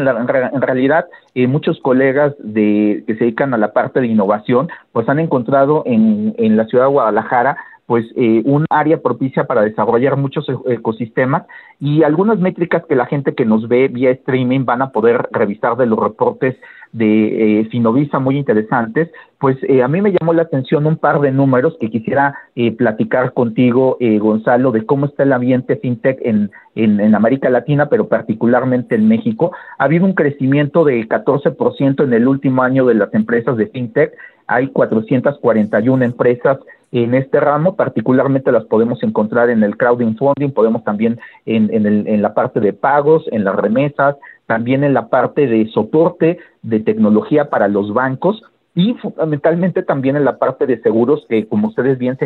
[0.53, 5.09] en, realidad eh, muchos colegas de, que se dedican a la parte de innovación pues
[5.09, 10.17] han encontrado en, en la Ciudad de Guadalajara pues eh, un área propicia para desarrollar
[10.17, 11.43] muchos e-, ecosistemas
[11.79, 15.77] y algunas métricas que la gente que nos ve vía streaming van a poder revisar
[15.77, 16.55] de los reportes
[16.95, 21.19] de eh, Finovisa muy interesantes, pues eh, a mí me llamó la atención un par
[21.19, 26.19] de números que quisiera eh, platicar contigo, eh, Gonzalo, de cómo está el ambiente fintech
[26.23, 29.51] en, en, en, América Latina, pero particularmente en México.
[29.77, 34.13] Ha habido un crecimiento de 14% en el último año de las empresas de fintech.
[34.47, 36.59] Hay 441 empresas
[37.03, 42.07] en este ramo, particularmente las podemos encontrar en el crowdfunding, podemos también en, en, el,
[42.07, 46.79] en la parte de pagos, en las remesas, también en la parte de soporte de
[46.79, 48.41] tecnología para los bancos
[48.75, 52.17] y fundamentalmente también en la parte de seguros que como ustedes bien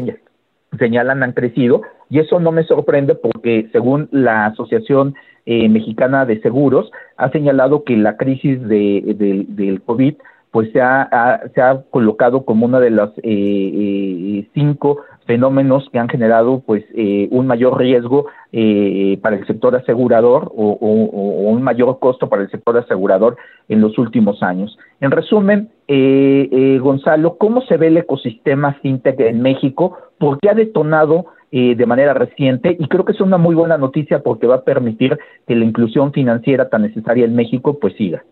[0.78, 1.82] señalan han crecido.
[2.10, 7.84] Y eso no me sorprende porque según la Asociación eh, Mexicana de Seguros ha señalado
[7.84, 10.16] que la crisis de, de, del COVID
[10.52, 16.00] pues se ha, se ha colocado como una de las eh, eh, cinco fenómenos que
[16.00, 22.00] han generado pues eh, un mayor riesgo eh, para el sector asegurador o, un mayor
[22.00, 24.76] costo para el sector asegurador en los últimos años.
[25.00, 30.00] En resumen, eh, Gonzalo, ¿cómo se ve el ecosistema fintech en México?
[30.18, 32.76] ¿Por qué ha detonado de manera reciente?
[32.80, 35.16] Y creo que es una muy buena noticia porque va a permitir
[35.48, 38.24] que la inclusión financiera tan necesaria en México pues siga.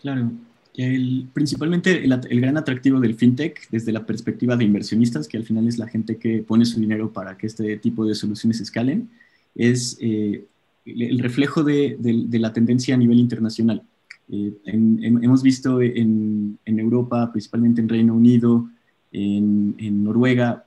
[0.00, 0.30] Claro.
[0.76, 5.68] El, principalmente el, gran atractivo del fintech desde la perspectiva de inversionistas, que al final
[5.68, 9.08] es la gente que pone su dinero para que este tipo de soluciones escalen,
[9.54, 10.44] es eh,
[10.84, 11.96] el reflejo de,
[12.32, 13.82] la tendencia a nivel internacional.
[14.28, 18.68] Eh, hemos visto en, Europa, principalmente en Reino Unido,
[19.12, 20.64] en, Noruega,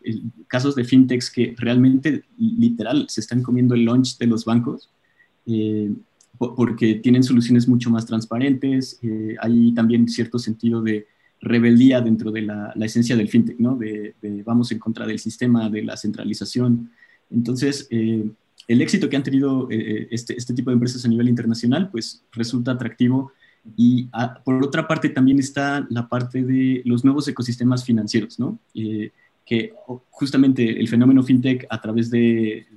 [0.48, 4.90] casos de fintechs que realmente, literal, se están comiendo el launch de los bancos.
[6.40, 11.08] Eh, porque tienen soluciones mucho más transparentes, eh, hay también cierto sentido de
[11.42, 13.76] rebeldía dentro de la, esencia del fintech, ¿no?
[13.76, 16.92] De, vamos en contra del sistema, de la centralización.
[17.30, 18.30] Entonces, eh,
[18.68, 22.24] el éxito que han tenido eh, este, este, tipo de empresas a nivel internacional, pues
[22.32, 23.32] resulta atractivo.
[23.76, 28.60] Y ah, por otra parte también está la parte de los nuevos ecosistemas financieros, ¿no?
[29.48, 29.74] Que
[30.12, 32.68] justamente el fenómeno fintech a través de,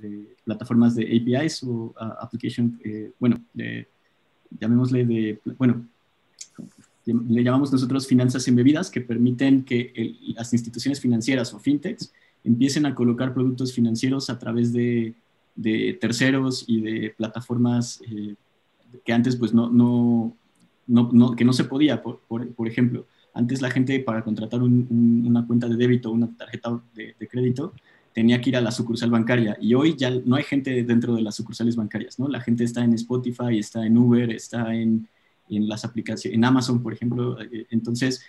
[0.45, 3.43] plataformas de APIs o application, eh, bueno,
[4.57, 5.85] llamémosle de, bueno,
[7.05, 12.95] le llamamos nosotros finanzas embebidas que permiten que las instituciones financieras o fintechs empiecen a
[12.95, 15.13] colocar productos financieros a través de,
[15.99, 18.35] terceros y de plataformas eh,
[19.03, 20.37] que antes pues no, no,
[20.87, 25.67] no, que no se podía, por, por ejemplo antes la gente para contratar una cuenta
[25.67, 27.73] de débito una tarjeta de, crédito
[28.13, 31.21] tenía que ir a la sucursal bancaria y hoy ya no hay gente dentro de
[31.21, 32.27] las sucursales bancarias, ¿no?
[32.27, 35.07] La gente está en Spotify, está en Uber, está en,
[35.47, 37.41] las aplicaciones, en Amazon, por ejemplo.
[37.41, 38.21] Eh, entonces,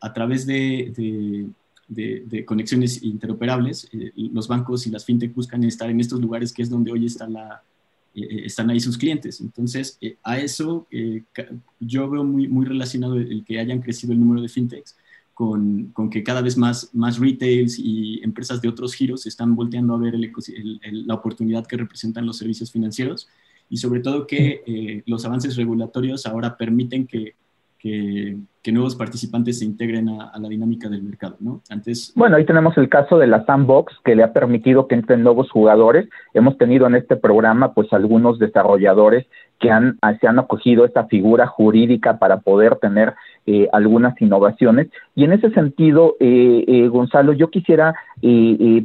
[0.00, 1.50] a través de,
[1.88, 6.62] de, conexiones interoperables, eh, los bancos y las fintech buscan estar en estos lugares que
[6.62, 7.62] es donde hoy está la,
[8.16, 9.42] eh, están ahí sus clientes.
[9.42, 11.22] Entonces, eh, a eso eh,
[11.78, 14.96] yo veo muy, muy relacionado el, que hayan crecido el número de fintechs
[15.34, 19.94] con, con, que cada vez más, más retails y empresas de otros giros están volteando
[19.94, 23.28] a ver la oportunidad que representan los servicios financieros
[23.68, 27.34] y sobre todo que los avances regulatorios ahora permiten que
[27.78, 28.36] que,
[28.72, 31.60] nuevos participantes se integren a, la dinámica del mercado, ¿no?
[31.70, 32.12] Antes...
[32.16, 35.48] Bueno, ahí tenemos el caso de la Sandbox, que le ha permitido que entren nuevos
[35.52, 36.08] jugadores.
[36.34, 39.26] Hemos tenido en este programa, pues, algunos desarrolladores
[39.60, 43.14] que han, se han acogido esta figura jurídica para poder tener
[43.46, 44.88] eh, algunas innovaciones.
[45.14, 47.94] Y en ese sentido, eh, eh, Gonzalo, yo quisiera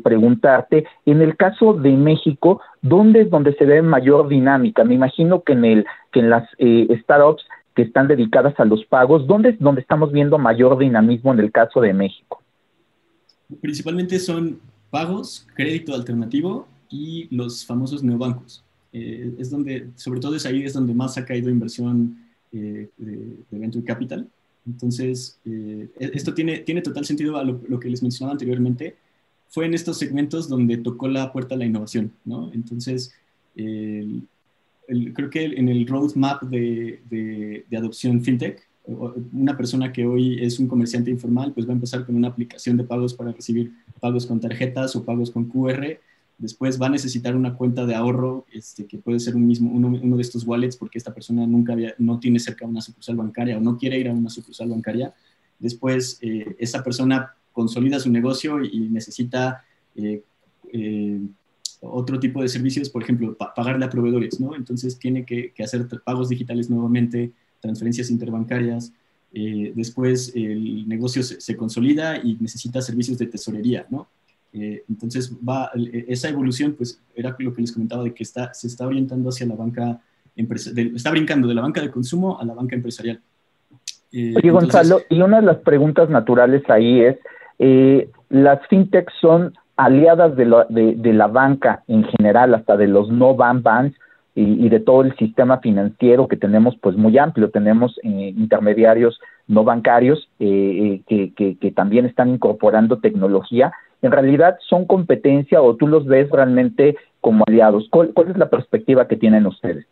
[0.04, 4.84] preguntarte, en el caso de México, ¿dónde es donde se ve mayor dinámica?
[4.84, 7.44] Me imagino que en, el, que en las startups
[7.76, 9.28] que están dedicadas a los pagos.
[9.28, 12.42] ¿Dónde donde estamos viendo mayor dinamismo en el caso de México?
[13.62, 18.64] Principalmente son pagos, crédito alternativo y los famosos neobancos.
[18.94, 22.18] Eh, es donde, sobre todo es ahí es donde más ha caído inversión
[22.52, 24.28] eh, de, venture capital.
[24.68, 28.96] Entonces, eh, e-, esto tiene, tiene total sentido a lo, que les mencionaba anteriormente.
[29.48, 32.52] Fue en estos segmentos donde tocó la puerta a la innovación, ¿no?
[32.54, 33.14] Entonces,
[35.14, 40.68] creo que en el roadmap de, de, adopción fintech, una persona que hoy es un
[40.68, 44.40] comerciante informal, pues va a empezar con una aplicación de pagos para recibir pagos con
[44.40, 46.00] tarjetas o pagos con QR.
[46.38, 49.88] Después va a necesitar una cuenta de ahorro, este, que puede ser un mismo, uno,
[50.02, 53.58] uno, de estos wallets, porque esta persona nunca había, no tiene cerca una sucursal bancaria
[53.58, 55.14] o no quiere ir a una sucursal bancaria.
[55.60, 59.64] Después, eh, esa persona consolida su negocio y necesita
[59.96, 60.24] eh,
[60.74, 61.20] eh,
[61.82, 64.56] otro tipo de servicios, por ejemplo, pagarle a proveedores, ¿no?
[64.56, 68.94] Entonces tiene que, hacer pagos digitales nuevamente, transferencias interbancarias.
[69.34, 74.08] Eh, después el negocio se, consolida y necesita servicios de tesorería, ¿no?
[74.54, 78.54] Eh, entonces va, e, esa evolución, pues era lo que les comentaba de que está,
[78.54, 80.00] se está orientando hacia la banca,
[80.36, 83.20] está brincando de la banca de consumo a la banca empresarial.
[84.12, 87.18] Eh, Oye, Gonzalo, y una de las preguntas naturales ahí es,
[88.30, 90.46] las fintechs son aliadas de,
[90.96, 93.98] de, la banca en general, hasta de los no ban banks
[94.36, 97.50] y, de todo el sistema financiero que tenemos pues muy amplio.
[97.50, 103.74] Tenemos eh, intermediarios no bancarios eh, eh, que, que, también están incorporando tecnología.
[104.04, 107.88] En realidad son competencia o tú los ves realmente como aliados.
[107.90, 109.86] ¿Cuál, es la perspectiva que tienen ustedes?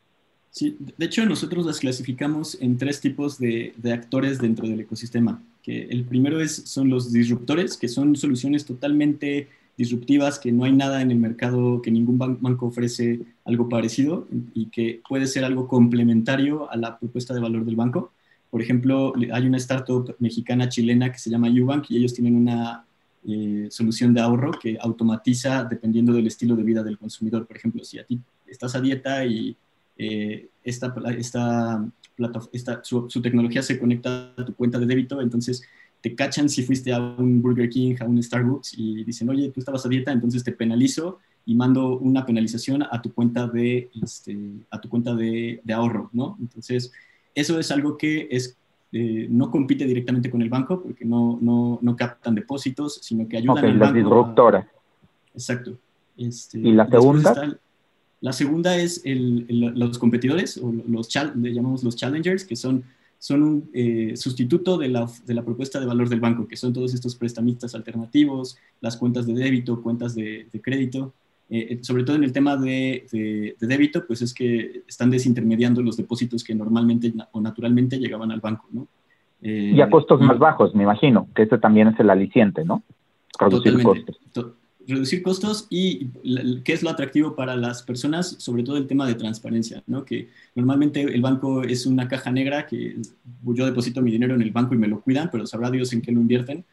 [0.51, 5.41] Sí, de hecho nosotros las clasificamos en tres tipos de, de, actores dentro del ecosistema.
[5.63, 9.47] Que el primero es, son los disruptores, que son soluciones totalmente
[9.79, 14.65] disruptivas, que no hay nada en el mercado, que ningún banco ofrece algo parecido y
[14.65, 18.11] que puede ser algo complementario a la propuesta de valor del banco.
[18.49, 22.83] Por ejemplo, hay una startup mexicana chilena que se llama Ubank y ellos tienen una
[23.25, 27.47] eh, solución de ahorro que automatiza dependiendo del estilo de vida del consumidor.
[27.47, 29.55] Por ejemplo, si a ti estás a dieta y
[29.97, 31.85] eh, esta, esta,
[32.51, 35.63] esta, su, su, tecnología se conecta a tu cuenta de débito, entonces
[36.01, 39.59] te cachan si fuiste a un Burger King, a un Starbucks y dicen, oye, tú
[39.59, 44.37] estabas a dieta, entonces te penalizo y mando una penalización a tu cuenta de, este,
[44.69, 46.37] a tu cuenta de, ahorro, ¿no?
[46.39, 46.91] Entonces,
[47.35, 48.55] eso es algo que es
[48.91, 53.37] eh, no compite directamente con el banco porque no, no, no captan depósitos, sino que
[53.37, 53.93] ayudan al banco.
[53.93, 54.67] disruptora.
[55.33, 55.77] Exacto.
[56.17, 57.59] Este, ¿Y la segunda?
[58.21, 59.45] la segunda es el,
[59.75, 62.83] los competidores, o los le llamamos los challengers, que son,
[63.19, 66.73] son un eh, sustituto de la, de la, propuesta de valor del banco, que son
[66.73, 71.13] todos estos prestamistas alternativos, las cuentas de débito, cuentas de, de crédito,
[71.51, 75.81] eh, eh, sobre todo en el tema de, de, débito, pues es que están desintermediando
[75.81, 78.87] los depósitos que normalmente o naturalmente llegaban al banco, ¿no?
[79.41, 82.83] Eh, y a costos más bajos, me imagino, que ese también es el aliciente, ¿no?
[83.39, 84.19] Reducir costos.
[84.87, 86.07] Reducir costos y
[86.63, 90.05] qué es lo atractivo para las personas, sobre todo el tema de transparencia, ¿no?
[90.05, 92.97] Que normalmente el banco es una caja negra que
[93.43, 96.01] yo deposito mi dinero en el banco y me lo cuidan, pero sabrá Dios en
[96.01, 96.65] qué lo invierten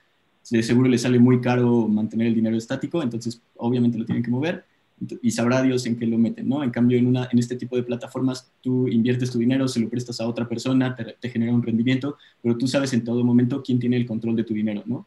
[0.50, 4.30] de seguro le sale muy caro mantener el dinero estático, entonces obviamente lo tienen que
[4.30, 4.64] mover
[5.20, 6.62] y sabrá Dios en qué lo meten, ¿no?
[6.62, 9.90] En cambio, en, una, en este tipo de plataformas, tú inviertes tu dinero, se lo
[9.90, 13.78] prestas a otra persona, te, genera un rendimiento, pero tú sabes en todo momento quién
[13.78, 15.06] tiene el control de tu dinero, ¿no?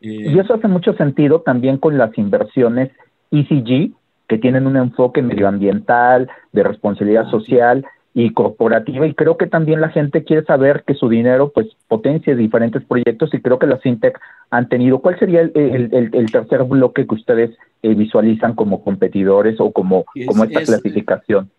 [0.00, 2.90] Y eso hace mucho sentido también con las inversiones
[3.30, 3.92] ECG,
[4.28, 9.80] que tienen un enfoque medioambiental, de responsabilidad ah, social, y corporativa y creo que también
[9.80, 13.80] la gente quiere saber que su dinero pues potencie diferentes proyectos y creo que las
[13.82, 14.18] fintech
[14.50, 14.98] han tenido.
[14.98, 20.44] ¿Cuál sería el, el, tercer bloque que ustedes eh, visualizan como competidores o como, como
[20.44, 21.50] esta clasificación?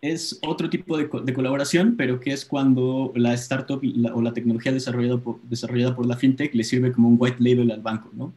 [0.00, 3.80] Es otro tipo de, de, colaboración, pero que es cuando la startup
[4.14, 7.70] o la tecnología desarrollada por, desarrollada por la fintech le sirve como un white label
[7.70, 8.32] al banco, ¿no?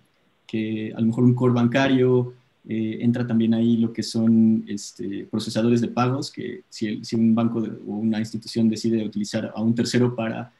[0.47, 2.33] Que a lo mejor un core bancario
[2.67, 7.33] eh, entra también ahí lo que son este, procesadores de pagos, que si, si un
[7.33, 10.51] banco o una institución decide utilizar a un tercero para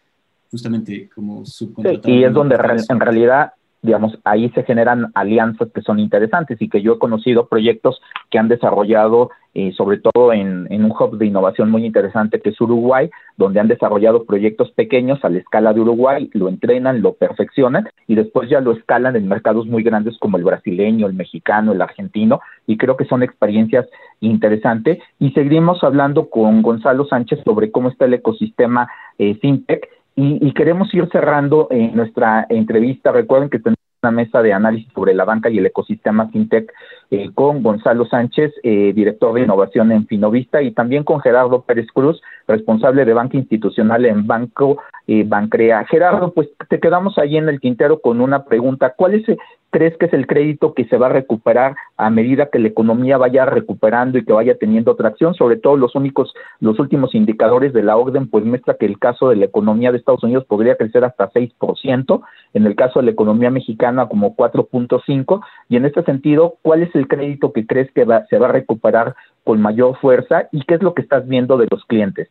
[0.50, 2.12] justamente como subcontratar.
[2.12, 6.82] y es donde en realidad digamos, ahí se generan alianzas que son interesantes y que
[6.82, 11.72] yo he conocido proyectos que han desarrollado, eh, sobre todo en, un hub de innovación
[11.72, 16.30] muy interesante que es Uruguay, donde han desarrollado proyectos pequeños a la escala de Uruguay,
[16.34, 20.44] lo entrenan, lo perfeccionan y después ya lo escalan en mercados muy grandes como el
[20.44, 23.88] brasileño, el mexicano, el argentino, y creo que son experiencias
[24.20, 25.00] interesantes.
[25.20, 30.94] Y seguimos hablando con Gonzalo Sánchez sobre cómo está el ecosistema eh, FinTech y, queremos
[30.94, 33.12] ir cerrando en nuestra entrevista.
[33.12, 36.72] Recuerden que tenemos una mesa de análisis sobre la banca y el ecosistema fintech
[37.12, 41.88] eh, con Gonzalo Sánchez, eh, director de innovación en Finovista, y también con Gerardo Pérez
[41.94, 45.86] Cruz, responsable de banca institucional en Banco eh, Bancrea.
[45.86, 48.94] Gerardo, pues te quedamos ahí en el tintero con una pregunta.
[48.98, 49.26] ¿Cuál es
[49.72, 53.18] crees que es el crédito que se va a recuperar a medida que la economía
[53.18, 55.34] vaya recuperando y que vaya teniendo tracción?
[55.34, 59.30] Sobre todo los únicos, los últimos indicadores de la orden, pues muestra que el caso
[59.30, 62.22] de la economía de Estados Unidos podría crecer hasta 6%,
[62.54, 66.94] en el caso de la economía mexicana como 4.5%, y en este sentido, ¿cuál es
[66.96, 70.84] el crédito que crees que se va a recuperar con mayor fuerza y qué es
[70.84, 72.30] lo que estás viendo de los clientes?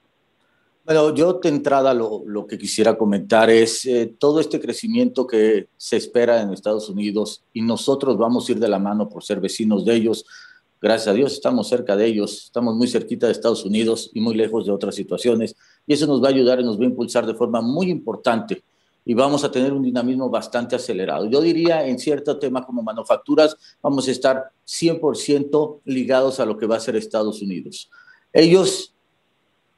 [0.84, 5.68] Bueno, yo de entrada lo, lo que quisiera comentar es eh, todo este crecimiento que
[5.76, 9.40] se espera en Estados Unidos y nosotros vamos a ir de la mano por ser
[9.40, 10.24] vecinos de ellos.
[10.80, 14.34] Gracias a Dios estamos cerca de ellos, estamos muy cerquita de Estados Unidos y muy
[14.34, 15.54] lejos de otras situaciones
[15.86, 18.62] y eso nos va a ayudar y nos va a impulsar de forma muy importante
[19.04, 21.26] y vamos a tener un dinamismo bastante acelerado.
[21.26, 26.66] Yo diría en cierto tema como manufacturas vamos a estar 100% ligados a lo que
[26.66, 27.90] va a ser Estados Unidos.
[28.32, 28.94] Ellos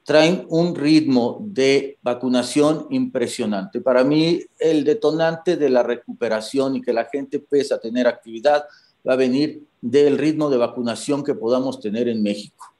[0.03, 3.81] traen un ritmo de vacunación impresionante.
[3.81, 8.65] Para mí, el detonante de la recuperación y que la gente empiece a tener actividad
[9.07, 12.72] va a venir del ritmo de vacunación que podamos tener en México.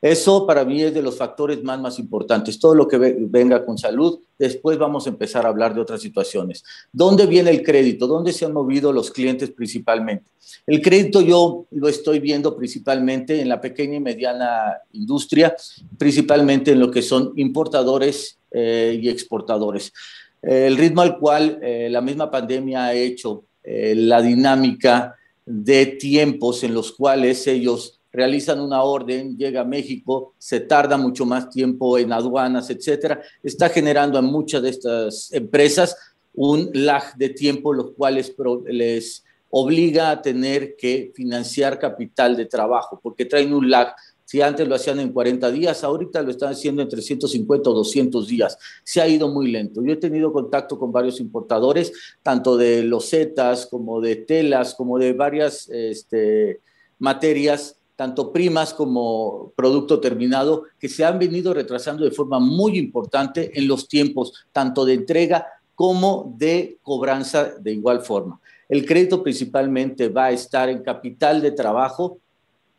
[0.00, 2.58] Eso para mí es de los factores más, más importantes.
[2.58, 6.62] Todo lo que venga con salud, después vamos a empezar a hablar de otras situaciones.
[6.92, 8.06] ¿Dónde viene el crédito?
[8.06, 10.24] ¿Dónde se han movido los clientes principalmente?
[10.66, 15.56] El crédito yo lo estoy viendo principalmente en la pequeña y mediana industria,
[15.98, 19.92] principalmente en lo que son importadores eh, y exportadores.
[20.40, 26.62] el ritmo al cual eh, la misma pandemia ha hecho eh, la dinámica de tiempos
[26.62, 31.98] en los cuales ellos realizan una orden, llega a México, se tarda mucho más tiempo
[31.98, 35.96] en aduanas, etcétera, está generando a muchas de estas empresas
[36.34, 38.34] un lag de tiempo, los cuales
[38.66, 43.94] les obliga a tener que financiar capital de trabajo, porque traen un lag.
[44.24, 48.28] Si antes lo hacían en 40 días, ahorita lo están haciendo en 350 o 200
[48.28, 48.58] días.
[48.84, 49.82] Se ha ido muy lento.
[49.82, 51.92] Yo he tenido contacto con varios importadores,
[52.22, 56.60] tanto de losetas como de telas, como de varias este,
[56.98, 63.50] materias tanto primas como producto terminado, que se han venido retrasando de forma muy importante
[63.58, 68.40] en los tiempos, tanto de entrega como de cobranza de igual forma.
[68.68, 72.18] El crédito principalmente va a estar en capital de trabajo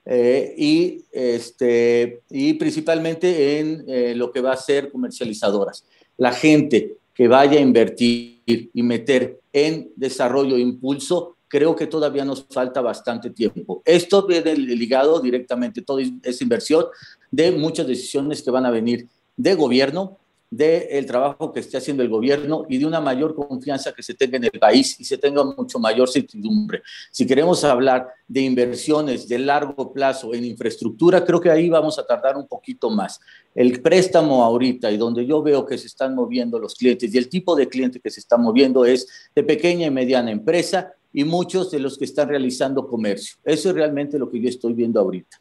[0.05, 5.83] eh, y, este, y principalmente en eh, lo que va a ser comercializadoras.
[6.15, 12.23] La gente que vaya a invertir y meter en desarrollo e impulso, creo que todavía
[12.23, 13.81] nos falta bastante tiempo.
[13.83, 16.85] Esto viene ligado directamente, toda esa inversión,
[17.31, 20.17] de muchas decisiones que van a venir de gobierno,
[20.51, 24.37] del trabajo que esté haciendo el gobierno y de una mayor confianza que se tenga
[24.37, 26.81] en el país y se tenga mucho mayor certidumbre.
[27.11, 32.05] Si queremos hablar de inversiones de largo plazo en infraestructura, creo que ahí vamos a
[32.05, 33.19] tardar un poquito más.
[33.53, 37.29] El préstamo ahorita y donde yo veo que se están moviendo los clientes y el
[37.29, 41.71] tipo de cliente que se está moviendo es de pequeña y mediana empresa y muchos
[41.71, 43.39] de los que están realizando comercio.
[43.43, 45.37] Eso es realmente lo que yo estoy viendo ahorita.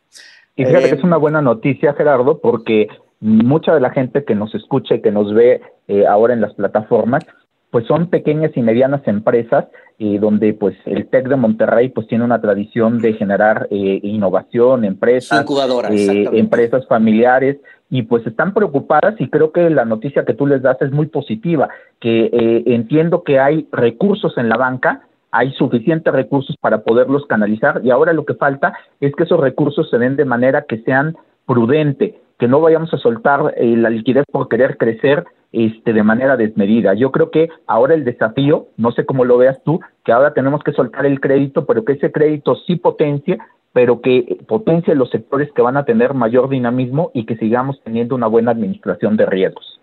[0.56, 2.88] Y fíjate que es una buena noticia, Gerardo, porque
[3.20, 6.54] mucha de la gente que nos escucha y que nos ve eh, ahora en las
[6.54, 7.24] plataformas,
[7.70, 9.66] pues son pequeñas y medianas empresas
[9.98, 14.84] eh, donde pues el TEC de Monterrey pues tiene una tradición de generar eh, innovación,
[14.84, 15.44] empresas,
[16.32, 17.58] empresas familiares
[17.90, 21.06] y pues están preocupadas y creo que la noticia que tú les das es muy
[21.06, 21.68] positiva,
[22.00, 27.90] que entiendo que hay recursos en la banca, hay suficientes recursos para poderlos canalizar y
[27.90, 31.16] ahora lo que falta es que esos recursos se den de manera que sean
[31.46, 36.36] prudente, que no vayamos a soltar eh, la liquidez por querer crecer este, de manera
[36.36, 36.94] desmedida.
[36.94, 40.62] Yo creo que ahora el desafío, no sé cómo lo veas tú, que ahora tenemos
[40.62, 43.38] que soltar el crédito, pero que ese crédito sí potencie,
[43.72, 48.14] pero que potencie los sectores que van a tener mayor dinamismo y que sigamos teniendo
[48.14, 49.77] una buena administración de riesgos.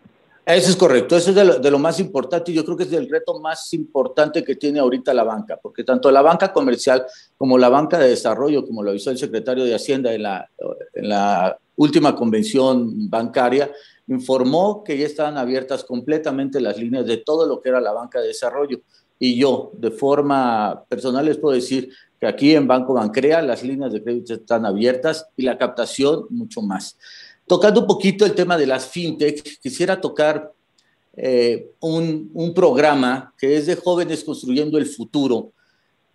[0.45, 3.09] Eso es correcto, eso es de lo, más importante y yo creo que es el
[3.09, 7.03] reto más importante que tiene ahorita la banca, porque tanto la banca comercial
[7.35, 10.47] como la banca de desarrollo, como lo avisó el secretario de Hacienda en la,
[10.93, 13.71] en la última convención bancaria,
[14.07, 18.21] informó que ya estaban abiertas completamente las líneas de todo lo que era la banca
[18.21, 18.81] de desarrollo.
[19.17, 21.89] Y yo, de forma personal, les puedo decir
[22.19, 26.61] que aquí en Banco Bancrea las líneas de crédito están abiertas y la captación mucho
[26.61, 26.97] más.
[27.47, 30.51] Tocando un poquito el tema de las fintech, quisiera tocar
[31.15, 35.53] eh, un, un, programa que es de jóvenes construyendo el futuro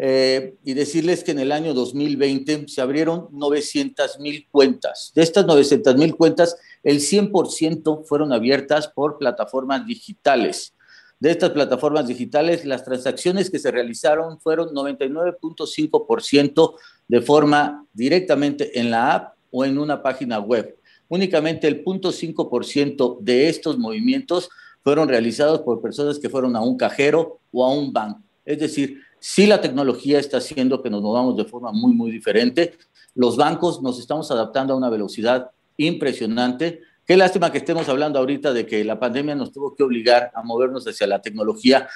[0.03, 5.13] eh, y decirles que en el año 2020 se abrieron 900 mil cuentas.
[5.15, 10.73] De estas 900 mil cuentas, el 100% fueron abiertas por plataformas digitales.
[11.19, 16.75] De estas plataformas digitales, las transacciones que se realizaron fueron 99.5%
[17.07, 20.79] de forma directamente en la app o en una página web
[21.11, 24.49] únicamente el 0.5% de estos movimientos
[24.83, 28.23] fueron realizados por personas que fueron a un cajero o a un banco.
[28.47, 32.75] Es decir, si la tecnología está haciendo que nos movamos de forma muy, muy diferente.
[33.15, 36.81] Los bancos nos estamos adaptando a una velocidad impresionante.
[37.05, 40.43] Qué lástima que estemos hablando ahorita de que la pandemia nos tuvo que obligar a
[40.43, 41.89] movernos hacia la tecnología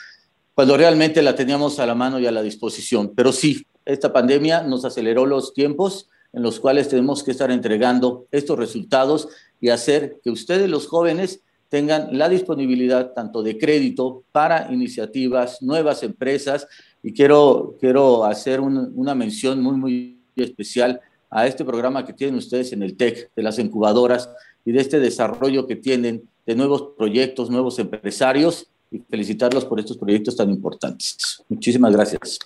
[0.55, 3.13] cuando realmente la teníamos a la mano y a la disposición.
[3.15, 8.27] Pero sí, esta pandemia nos aceleró los tiempos en los cuales tenemos que estar entregando
[8.31, 9.29] estos resultados
[9.61, 16.03] y hacer que ustedes, los jóvenes, tengan la disponibilidad tanto de crédito para iniciativas, nuevas
[16.03, 16.67] empresas.
[17.03, 22.73] Y quiero, quiero hacer una mención muy, muy especial a este programa que tienen ustedes
[22.73, 24.31] en el TEC, de las incubadoras
[24.65, 29.97] y de este desarrollo que tienen de nuevos proyectos, nuevos empresarios y felicitarlos por estos
[29.99, 31.43] proyectos tan importantes.
[31.49, 32.39] Muchísimas gracias.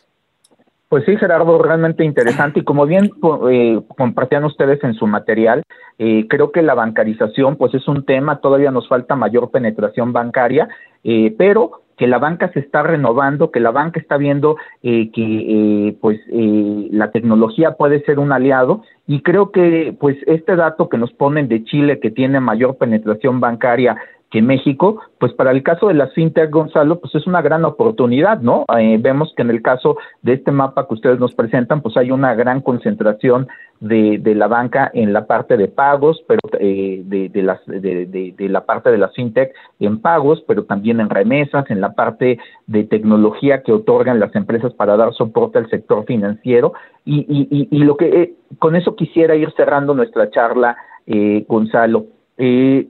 [0.88, 2.60] Pues sí, Gerardo, realmente interesante.
[2.60, 3.10] Y como bien
[3.50, 5.62] eh, compartían ustedes en su material,
[5.98, 10.68] eh, creo que la bancarización pues es un tema, todavía nos falta mayor penetración bancaria,
[11.04, 15.96] eh, pero que la banca se está renovando, que la banca está viendo eh, que
[16.00, 18.82] pues eh, la tecnología puede ser un aliado.
[19.06, 23.40] Y creo que pues este dato que nos ponen de Chile que tiene mayor penetración
[23.40, 23.96] bancaria
[24.30, 28.40] que México, pues para el caso de las fintech, Gonzalo, pues es una gran oportunidad,
[28.40, 28.64] ¿no?
[28.78, 32.10] Eh, vemos que en el caso de este mapa que ustedes nos presentan, pues hay
[32.10, 33.48] una gran concentración
[33.80, 38.66] de, la banca en la parte de pagos, pero eh, de, de, las, de, la
[38.66, 43.62] parte de las fintech en pagos, pero también en remesas, en la parte de tecnología
[43.62, 46.74] que otorgan las empresas para dar soporte al sector financiero.
[47.04, 50.76] Y, y, y, lo que eh, con eso quisiera ir cerrando nuestra charla,
[51.06, 52.06] eh, Gonzalo.
[52.36, 52.86] Eh,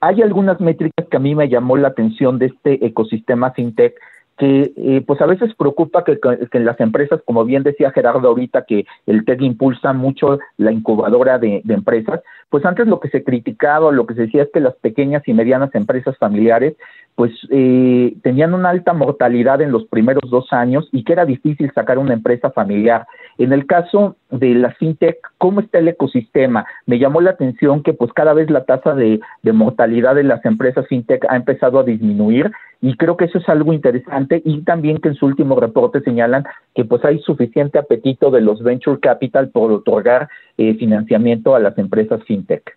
[0.00, 3.94] hay algunas métricas que a mí me llamó la atención de este ecosistema fintech
[4.36, 6.18] que eh, pues a veces preocupa que,
[6.50, 11.38] que, las empresas, como bien decía Gerardo ahorita, que el TEC impulsa mucho la incubadora
[11.38, 12.20] de, de, empresas,
[12.50, 15.34] pues antes lo que se criticaba, lo que se decía es que las pequeñas y
[15.34, 16.74] medianas empresas familiares
[17.14, 21.70] pues eh, tenían una alta mortalidad en los primeros dos años y que era difícil
[21.72, 23.06] sacar una empresa familiar.
[23.38, 26.66] En el caso de la fintech, ¿cómo está el ecosistema?
[26.86, 30.86] Me llamó la atención que pues cada vez la tasa de, mortalidad de las empresas
[30.88, 32.50] fintech ha empezado a disminuir
[32.80, 36.44] y creo que eso es algo interesante y también que en su último reporte señalan
[36.74, 41.78] que pues hay suficiente apetito de los venture capital por otorgar eh, financiamiento a las
[41.78, 42.76] empresas fintech.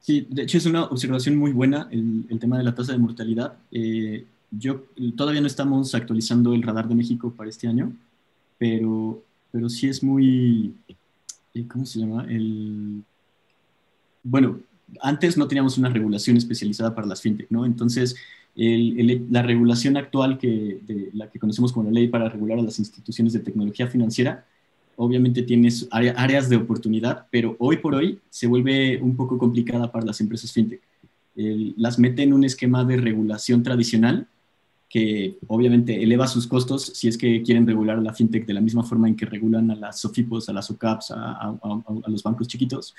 [0.00, 2.98] Sí, de hecho es una observación muy buena el, el tema de la tasa de
[2.98, 3.54] mortalidad.
[3.70, 4.86] Eh, yo
[5.16, 7.92] todavía no estamos actualizando el radar de México para este año,
[8.58, 9.22] pero,
[9.52, 10.74] pero sí es muy,
[11.54, 12.24] eh, ¿cómo se llama?
[12.28, 13.04] El,
[14.22, 14.60] bueno,
[15.02, 17.64] antes no teníamos una regulación especializada para las fintech, ¿no?
[17.64, 18.16] Entonces,
[18.56, 22.78] la regulación actual que, de la que conocemos como la ley para regular a las
[22.78, 24.44] instituciones de tecnología financiera,
[25.00, 30.04] obviamente tiene áreas de oportunidad, pero hoy por hoy se vuelve un poco complicada para
[30.04, 30.80] las empresas fintech.
[31.34, 34.26] las mete en un esquema de regulación tradicional
[34.88, 38.60] que obviamente eleva sus costos si es que quieren regular a la fintech de la
[38.60, 41.56] misma forma en que regulan a las SOFIPOS, a las OCAPs, a,
[42.08, 42.94] los bancos chiquitos.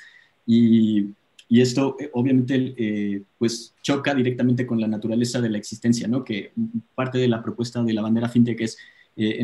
[0.46, 1.08] Y
[1.52, 6.24] y esto eh, obviamente eh, pues choca directamente con la naturaleza de la existencia, ¿no?
[6.24, 6.54] Que
[6.96, 8.78] parte de la propuesta de la bandera fintech es,
[9.18, 9.36] eh,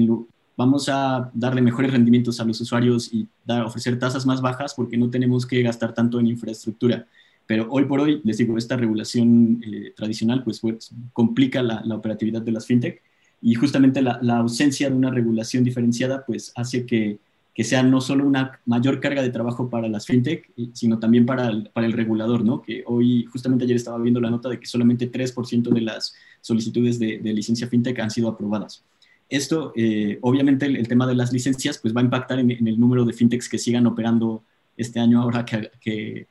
[0.57, 4.97] vamos a darle mejores rendimientos a los usuarios y dar, ofrecer tasas más bajas porque
[4.97, 7.07] no tenemos que gastar tanto en infraestructura.
[7.45, 9.61] Pero hoy por hoy, les digo, esta regulación
[9.95, 13.01] tradicional pues, pues complica la, la, operatividad de las fintech
[13.41, 17.19] y justamente la, la ausencia de una regulación diferenciada pues hace que
[17.57, 21.47] que sea no solo una mayor carga de trabajo para las fintech, sino también para
[21.47, 22.61] el, para el regulador, ¿no?
[22.61, 26.99] Que hoy, justamente ayer estaba viendo la nota de que solamente 3% de las solicitudes
[26.99, 28.83] de, licencia fintech han sido aprobadas.
[29.29, 33.03] Esto, eh, obviamente, el, tema de las licencias, pues va a impactar en, el número
[33.03, 34.43] de fintechs que sigan operando
[34.77, 36.27] este año ahora que, que,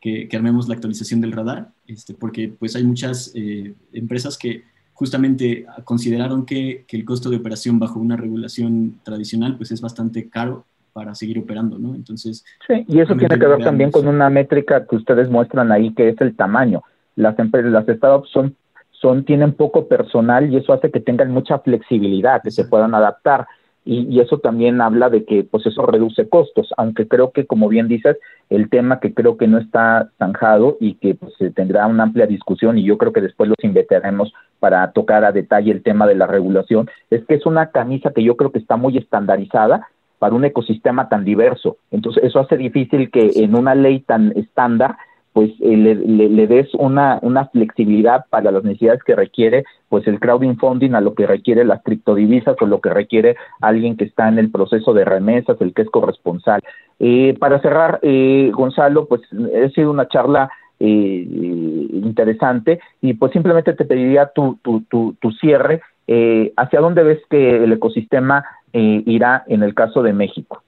[0.00, 4.62] que, armemos la actualización del radar, este, porque pues hay muchas eh, empresas que
[4.94, 10.28] justamente consideraron que, que, el costo de operación bajo una regulación tradicional pues es bastante
[10.28, 10.64] caro
[10.98, 11.94] para seguir operando, ¿no?
[11.94, 12.44] Entonces...
[12.66, 16.08] Sí, y eso tiene que ver también con una métrica que ustedes muestran ahí, que
[16.08, 16.82] es el tamaño.
[17.14, 18.56] Las empresas, las startups son,
[19.00, 23.46] son, tienen poco personal y eso hace que tengan mucha flexibilidad, que se puedan adaptar.
[23.84, 27.88] Y, eso también habla de que pues eso reduce costos, aunque creo que como bien
[27.88, 28.18] dices,
[28.50, 32.26] el tema que creo que no está zanjado y que pues, se tendrá una amplia
[32.26, 36.16] discusión y yo creo que después los invitaremos para tocar a detalle el tema de
[36.16, 39.88] la regulación, es que es una camisa que yo creo que está muy estandarizada
[40.18, 41.78] para un ecosistema tan diverso.
[41.90, 44.96] Entonces, eso hace difícil que en una ley tan estándar,
[45.32, 50.94] pues eh, le, des una, una flexibilidad para las necesidades que requiere pues el crowdfunding
[50.94, 54.50] a lo que requiere las criptodivisas o lo que requiere alguien que está en el
[54.50, 56.60] proceso de remesas, el que es corresponsal.
[56.98, 60.50] Eh, para cerrar, eh, Gonzalo, pues ha sido una charla
[60.80, 61.26] eh,
[61.92, 65.82] interesante y pues simplemente te pediría tu, tu, tu, tu cierre.
[66.06, 70.62] Eh, ¿Hacia dónde ves que el ecosistema eh, irá en el caso de México?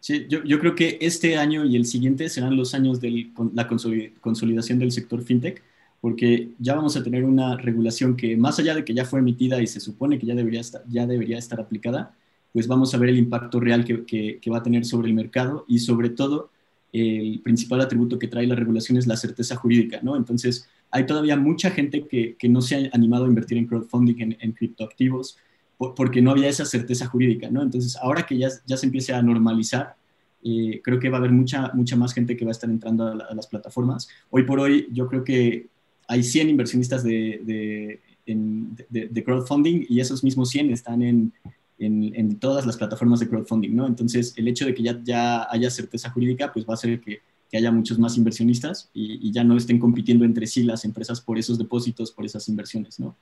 [0.00, 4.78] Sí, yo, creo que este año y el siguiente serán los años de la consolidación
[4.78, 5.62] del sector fintech,
[6.00, 9.60] porque ya vamos a tener una regulación que más allá de que ya fue emitida
[9.60, 12.14] y se supone que ya debería estar, ya debería estar aplicada,
[12.52, 15.80] pues vamos a ver el impacto real que, va a tener sobre el mercado y
[15.80, 16.50] sobre todo
[16.92, 20.16] el principal atributo que trae la regulación es la certeza jurídica, ¿no?
[20.16, 24.20] Entonces, hay todavía mucha gente que, que no se ha animado a invertir en crowdfunding,
[24.20, 25.38] en, en criptoactivos,
[25.78, 27.62] porque no había esa certeza jurídica, ¿no?
[27.62, 29.94] Entonces, ahora que ya, ya se empiece a normalizar,
[30.42, 33.06] eh, creo que va a haber mucha, mucha más gente que va a estar entrando
[33.06, 34.08] a, las plataformas.
[34.30, 35.68] Hoy por hoy, yo creo que
[36.08, 41.32] hay 100 inversionistas de, de, de crowdfunding y esos mismos 100 están en,
[41.78, 43.86] en, todas las plataformas de crowdfunding, ¿no?
[43.86, 47.20] Entonces, el hecho de que ya, ya haya certeza jurídica, pues va a hacer que,
[47.50, 51.38] que haya muchos más inversionistas y, ya no estén compitiendo entre sí las empresas por
[51.38, 53.16] esos depósitos, por esas inversiones, ¿no?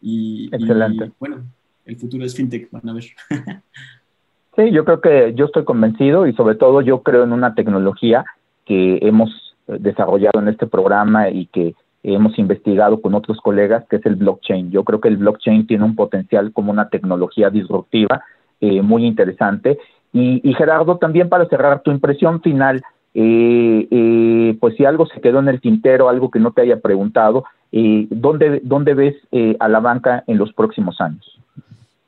[0.00, 1.12] Y, Excelente.
[1.18, 1.44] bueno,
[1.86, 3.04] el futuro es fintech, van a ver.
[4.56, 8.24] sí, yo creo que yo estoy convencido y sobre todo yo creo en una tecnología
[8.64, 14.06] que hemos desarrollado en este programa y que hemos investigado con otros colegas, que es
[14.06, 14.70] el blockchain.
[14.70, 18.24] Yo creo que el blockchain tiene un potencial como una tecnología disruptiva
[18.60, 19.78] eh, muy interesante.
[20.12, 22.82] Y, Gerardo, también para cerrar tu impresión final,
[23.14, 26.80] eh, eh, pues si algo se quedó en el tintero, algo que no te haya
[26.80, 29.16] preguntado, ¿dónde, ¿dónde ves
[29.58, 31.40] a la banca en los próximos años?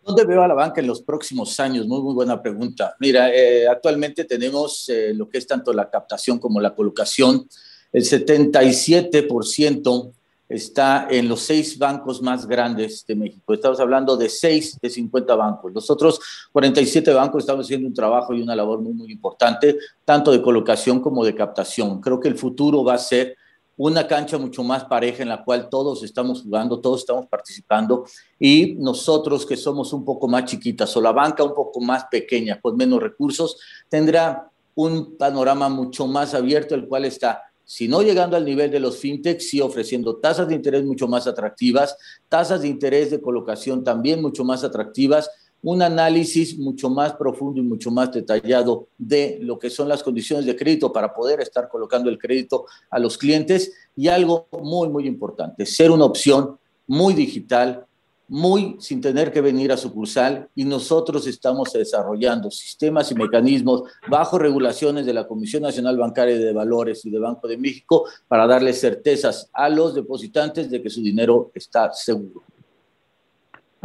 [0.04, 1.86] ¿Dónde veo a la banca en los próximos años?
[1.86, 2.94] Muy, muy buena pregunta.
[3.00, 3.30] Mira,
[3.70, 7.48] actualmente tenemos lo que es tanto la captación como la colocación
[7.94, 10.12] el 77%
[10.48, 13.54] está en los seis bancos más grandes de México.
[13.54, 15.72] Estamos hablando de seis de 50 bancos.
[15.72, 16.18] Los otros
[16.50, 21.00] 47 bancos estamos haciendo un trabajo y una labor muy, muy importante, tanto de colocación
[21.00, 22.00] como de captación.
[22.00, 23.36] Creo que el futuro va a ser
[23.76, 28.04] una cancha mucho más pareja en la cual todos estamos jugando, todos estamos participando
[28.38, 32.60] y nosotros que somos un poco más chiquitas o la banca un poco más pequeña,
[32.60, 33.58] con menos recursos,
[33.88, 38.78] tendrá un panorama mucho más abierto, el cual está si no llegando al nivel de
[38.78, 41.96] los fintechs, sí ofreciendo tasas de interés mucho más atractivas,
[42.28, 45.30] tasas de interés de colocación también mucho más atractivas,
[45.64, 50.44] un análisis mucho más profundo y mucho más detallado de lo que son las condiciones
[50.44, 55.06] de crédito para poder estar colocando el crédito a los clientes y algo muy, muy
[55.06, 57.86] importante, ser una opción muy digital,
[58.28, 64.38] muy sin tener que venir a sucursal y nosotros estamos desarrollando sistemas y mecanismos bajo
[64.38, 68.80] regulaciones de la Comisión Nacional Bancaria de Valores y de Banco de México para darles
[68.80, 72.42] certezas a los depositantes de que su dinero está seguro.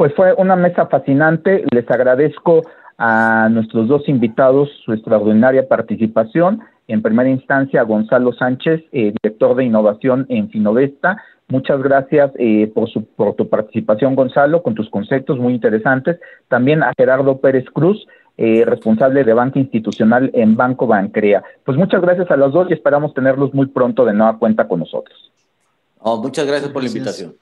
[0.00, 1.62] Pues fue una mesa fascinante.
[1.70, 2.62] Les agradezco
[2.96, 6.62] a nuestros dos invitados su extraordinaria participación.
[6.88, 11.22] En primera instancia, a Gonzalo Sánchez, eh, director de innovación en Finovesta.
[11.48, 16.18] Muchas gracias eh, por, su, por tu participación, Gonzalo, con tus conceptos muy interesantes.
[16.48, 18.06] También a Gerardo Pérez Cruz,
[18.38, 21.42] eh, responsable de banca institucional en Banco Bancrea.
[21.62, 24.80] Pues muchas gracias a los dos y esperamos tenerlos muy pronto de nueva cuenta con
[24.80, 25.30] nosotros.
[26.02, 27.34] muchas gracias por la invitación.